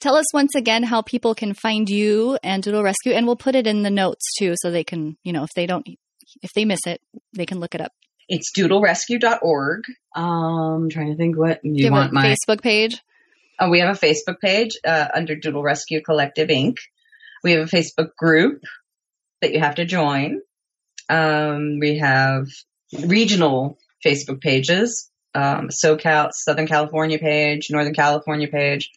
Tell 0.00 0.16
us 0.16 0.34
once 0.34 0.54
again 0.54 0.82
how 0.82 1.00
people 1.00 1.34
can 1.34 1.54
find 1.54 1.88
you 1.88 2.38
and 2.42 2.62
Doodle 2.62 2.82
Rescue, 2.82 3.12
and 3.12 3.26
we'll 3.26 3.36
put 3.36 3.54
it 3.54 3.66
in 3.66 3.82
the 3.82 3.90
notes 3.90 4.34
too, 4.38 4.52
so 4.56 4.70
they 4.70 4.84
can, 4.84 5.16
you 5.22 5.32
know, 5.32 5.44
if 5.44 5.50
they 5.56 5.64
don't, 5.64 5.86
if 6.42 6.52
they 6.54 6.66
miss 6.66 6.86
it, 6.86 7.00
they 7.34 7.46
can 7.46 7.58
look 7.58 7.74
it 7.74 7.80
up. 7.80 7.92
It's 8.28 8.52
doodlerescue.org. 8.56 9.84
Um, 10.14 10.24
I'm 10.24 10.90
trying 10.90 11.10
to 11.10 11.16
think 11.16 11.36
what 11.36 11.60
you, 11.64 11.86
you 11.86 11.92
want 11.92 12.12
my 12.12 12.34
Facebook 12.34 12.62
page. 12.62 13.00
Oh, 13.60 13.70
we 13.70 13.80
have 13.80 13.96
a 13.96 13.98
Facebook 13.98 14.40
page 14.40 14.72
uh, 14.84 15.08
under 15.14 15.36
Doodle 15.36 15.62
Rescue 15.62 16.02
Collective 16.02 16.48
Inc. 16.48 16.76
We 17.42 17.52
have 17.52 17.68
a 17.68 17.76
Facebook 17.76 18.16
group 18.16 18.62
that 19.40 19.52
you 19.52 19.60
have 19.60 19.76
to 19.76 19.84
join. 19.84 20.40
Um, 21.08 21.78
we 21.78 21.98
have 21.98 22.46
regional 23.06 23.78
Facebook 24.04 24.40
pages, 24.40 25.10
um, 25.34 25.68
SoCal, 25.68 26.30
Southern 26.32 26.66
California 26.66 27.18
page, 27.18 27.68
Northern 27.70 27.94
California 27.94 28.48
page, 28.48 28.90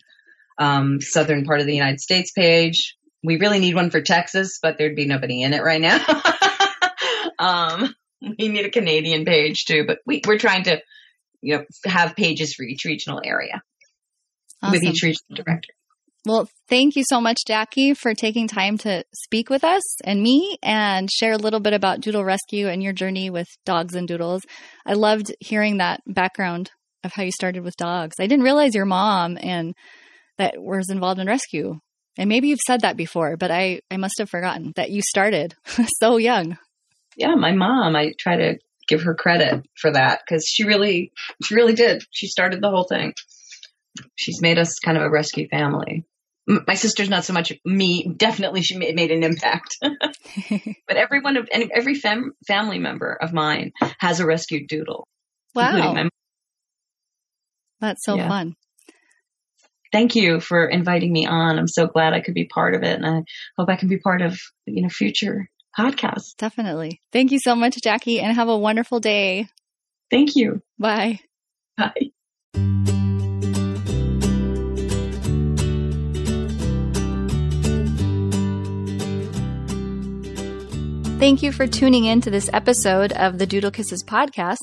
um, 0.57 1.01
Southern 1.01 1.45
part 1.45 1.59
of 1.59 1.65
the 1.65 1.75
United 1.75 1.99
States 1.99 2.31
page. 2.31 2.95
We 3.23 3.37
really 3.37 3.59
need 3.59 3.75
one 3.75 3.89
for 3.89 4.01
Texas, 4.01 4.59
but 4.61 4.77
there'd 4.77 4.95
be 4.95 5.05
nobody 5.05 5.41
in 5.41 5.53
it 5.53 5.63
right 5.63 5.81
now. 5.81 5.99
um, 7.39 7.95
we 8.39 8.47
need 8.47 8.65
a 8.65 8.71
Canadian 8.71 9.25
page 9.25 9.65
too, 9.65 9.85
but 9.85 9.99
we, 10.05 10.21
we're 10.25 10.37
trying 10.37 10.63
to, 10.63 10.81
you 11.41 11.57
know, 11.57 11.65
have 11.85 12.15
pages 12.15 12.53
for 12.53 12.63
each 12.63 12.85
regional 12.85 13.21
area 13.23 13.61
awesome. 14.61 14.71
with 14.71 14.83
each 14.83 15.03
regional 15.03 15.43
director. 15.43 15.73
Well, 16.25 16.49
thank 16.67 16.97
you 16.97 17.03
so 17.07 17.21
much, 17.21 17.37
Jacquie, 17.47 17.95
for 17.95 18.13
taking 18.13 18.49
time 18.49 18.77
to 18.79 19.05
speak 19.13 19.49
with 19.49 19.63
us 19.63 20.01
and 20.03 20.21
me 20.21 20.57
and 20.61 21.09
share 21.09 21.31
a 21.31 21.37
little 21.37 21.61
bit 21.61 21.73
about 21.73 22.01
Doodle 22.01 22.25
Rescue 22.25 22.67
and 22.67 22.83
your 22.83 22.91
journey 22.91 23.29
with 23.29 23.47
dogs 23.65 23.95
and 23.95 24.07
doodles. 24.07 24.41
I 24.85 24.93
loved 24.93 25.33
hearing 25.39 25.77
that 25.77 26.01
background 26.05 26.71
of 27.05 27.13
how 27.13 27.23
you 27.23 27.31
started 27.31 27.63
with 27.63 27.77
dogs. 27.77 28.15
I 28.19 28.27
didn't 28.27 28.43
realize 28.43 28.75
your 28.75 28.85
mom 28.85 29.37
and 29.39 29.73
that 30.37 30.55
was 30.57 30.89
involved 30.89 31.21
in 31.21 31.27
rescue. 31.27 31.79
And 32.17 32.27
maybe 32.27 32.49
you've 32.49 32.59
said 32.65 32.81
that 32.81 32.97
before, 32.97 33.37
but 33.37 33.51
I, 33.51 33.79
I 33.89 33.95
must 33.95 34.15
have 34.17 34.29
forgotten 34.29 34.73
that 34.75 34.89
you 34.89 35.01
started 35.01 35.55
so 36.01 36.17
young 36.17 36.57
yeah, 37.17 37.33
my 37.35 37.51
mom, 37.51 37.95
I 37.95 38.13
try 38.17 38.37
to 38.37 38.59
give 38.87 39.01
her 39.01 39.15
credit 39.15 39.65
for 39.75 39.91
that 39.91 40.21
because 40.25 40.45
she 40.47 40.63
really, 40.63 41.11
she 41.43 41.55
really 41.55 41.73
did. 41.73 42.03
She 42.11 42.27
started 42.27 42.61
the 42.61 42.69
whole 42.69 42.85
thing. 42.85 43.13
She's 44.15 44.41
made 44.41 44.59
us 44.59 44.79
kind 44.79 44.97
of 44.97 45.03
a 45.03 45.09
rescue 45.09 45.47
family. 45.49 46.05
My 46.45 46.75
sister's 46.75 47.09
not 47.09 47.25
so 47.25 47.33
much 47.33 47.51
me. 47.65 48.07
Definitely, 48.15 48.61
she 48.61 48.77
made, 48.77 48.95
made 48.95 49.11
an 49.11 49.23
impact. 49.23 49.77
but 50.87 50.95
every 50.95 51.19
one 51.19 51.35
of 51.35 51.49
every 51.51 51.95
fam, 51.95 52.31
family 52.47 52.79
member 52.79 53.17
of 53.19 53.33
mine 53.33 53.73
has 53.97 54.21
a 54.21 54.25
rescued 54.25 54.69
doodle. 54.69 55.07
Wow, 55.53 56.07
that's 57.81 58.05
so 58.05 58.15
yeah. 58.15 58.29
fun. 58.29 58.55
Thank 59.91 60.15
you 60.15 60.39
for 60.39 60.65
inviting 60.65 61.11
me 61.11 61.25
on. 61.25 61.59
I'm 61.59 61.67
so 61.67 61.87
glad 61.87 62.13
I 62.13 62.21
could 62.21 62.33
be 62.33 62.45
part 62.45 62.75
of 62.75 62.83
it, 62.83 62.95
and 62.95 63.05
I 63.05 63.23
hope 63.57 63.67
I 63.67 63.75
can 63.75 63.89
be 63.89 63.99
part 63.99 64.21
of 64.21 64.39
you 64.65 64.83
know 64.83 64.89
future 64.89 65.49
podcast. 65.77 66.35
Definitely. 66.37 67.01
Thank 67.11 67.31
you 67.31 67.39
so 67.39 67.55
much, 67.55 67.75
Jacquie, 67.77 68.21
and 68.21 68.35
have 68.35 68.49
a 68.49 68.57
wonderful 68.57 68.99
day. 68.99 69.47
Thank 70.09 70.35
you. 70.35 70.61
Bye. 70.79 71.19
Bye. 71.77 72.11
Thank 81.19 81.41
you 81.41 81.51
for 81.51 81.65
tuning 81.65 82.05
in 82.05 82.21
to 82.21 82.29
this 82.29 82.47
episode 82.53 83.11
of 83.13 83.39
the 83.39 83.47
Doodle 83.47 83.71
Kisses 83.71 84.03
podcast. 84.03 84.59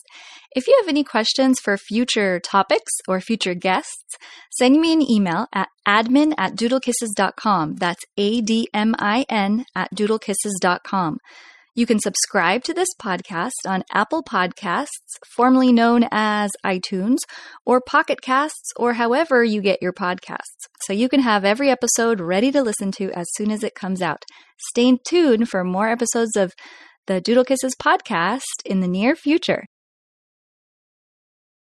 If 0.54 0.68
you 0.68 0.76
have 0.80 0.88
any 0.88 1.02
questions 1.02 1.58
for 1.58 1.76
future 1.76 2.38
topics 2.38 2.92
or 3.08 3.20
future 3.20 3.54
guests, 3.54 4.16
send 4.52 4.80
me 4.80 4.92
an 4.92 5.02
email 5.02 5.48
at 5.52 5.68
admin 5.86 6.32
at 6.38 6.54
doodlekisses.com. 6.54 7.74
That's 7.74 8.04
A 8.16 8.40
D 8.40 8.68
M 8.72 8.94
I 9.00 9.26
N 9.28 9.64
at 9.74 9.92
doodlekisses.com. 9.96 11.18
You 11.76 11.86
can 11.86 11.98
subscribe 11.98 12.62
to 12.64 12.72
this 12.72 12.90
podcast 13.02 13.66
on 13.66 13.82
Apple 13.92 14.22
Podcasts, 14.22 14.86
formerly 15.34 15.72
known 15.72 16.06
as 16.12 16.52
iTunes, 16.64 17.18
or 17.66 17.80
Pocket 17.80 18.20
Casts, 18.22 18.70
or 18.76 18.92
however 18.92 19.42
you 19.42 19.60
get 19.60 19.82
your 19.82 19.92
podcasts. 19.92 20.68
So 20.82 20.92
you 20.92 21.08
can 21.08 21.18
have 21.18 21.44
every 21.44 21.70
episode 21.70 22.20
ready 22.20 22.52
to 22.52 22.62
listen 22.62 22.92
to 22.92 23.10
as 23.10 23.26
soon 23.34 23.50
as 23.50 23.64
it 23.64 23.74
comes 23.74 24.00
out. 24.00 24.22
Stay 24.68 24.96
tuned 25.04 25.48
for 25.48 25.64
more 25.64 25.88
episodes 25.88 26.36
of 26.36 26.52
the 27.08 27.20
Doodle 27.20 27.44
Kisses 27.44 27.74
podcast 27.74 28.42
in 28.64 28.78
the 28.78 28.86
near 28.86 29.16
future. 29.16 29.64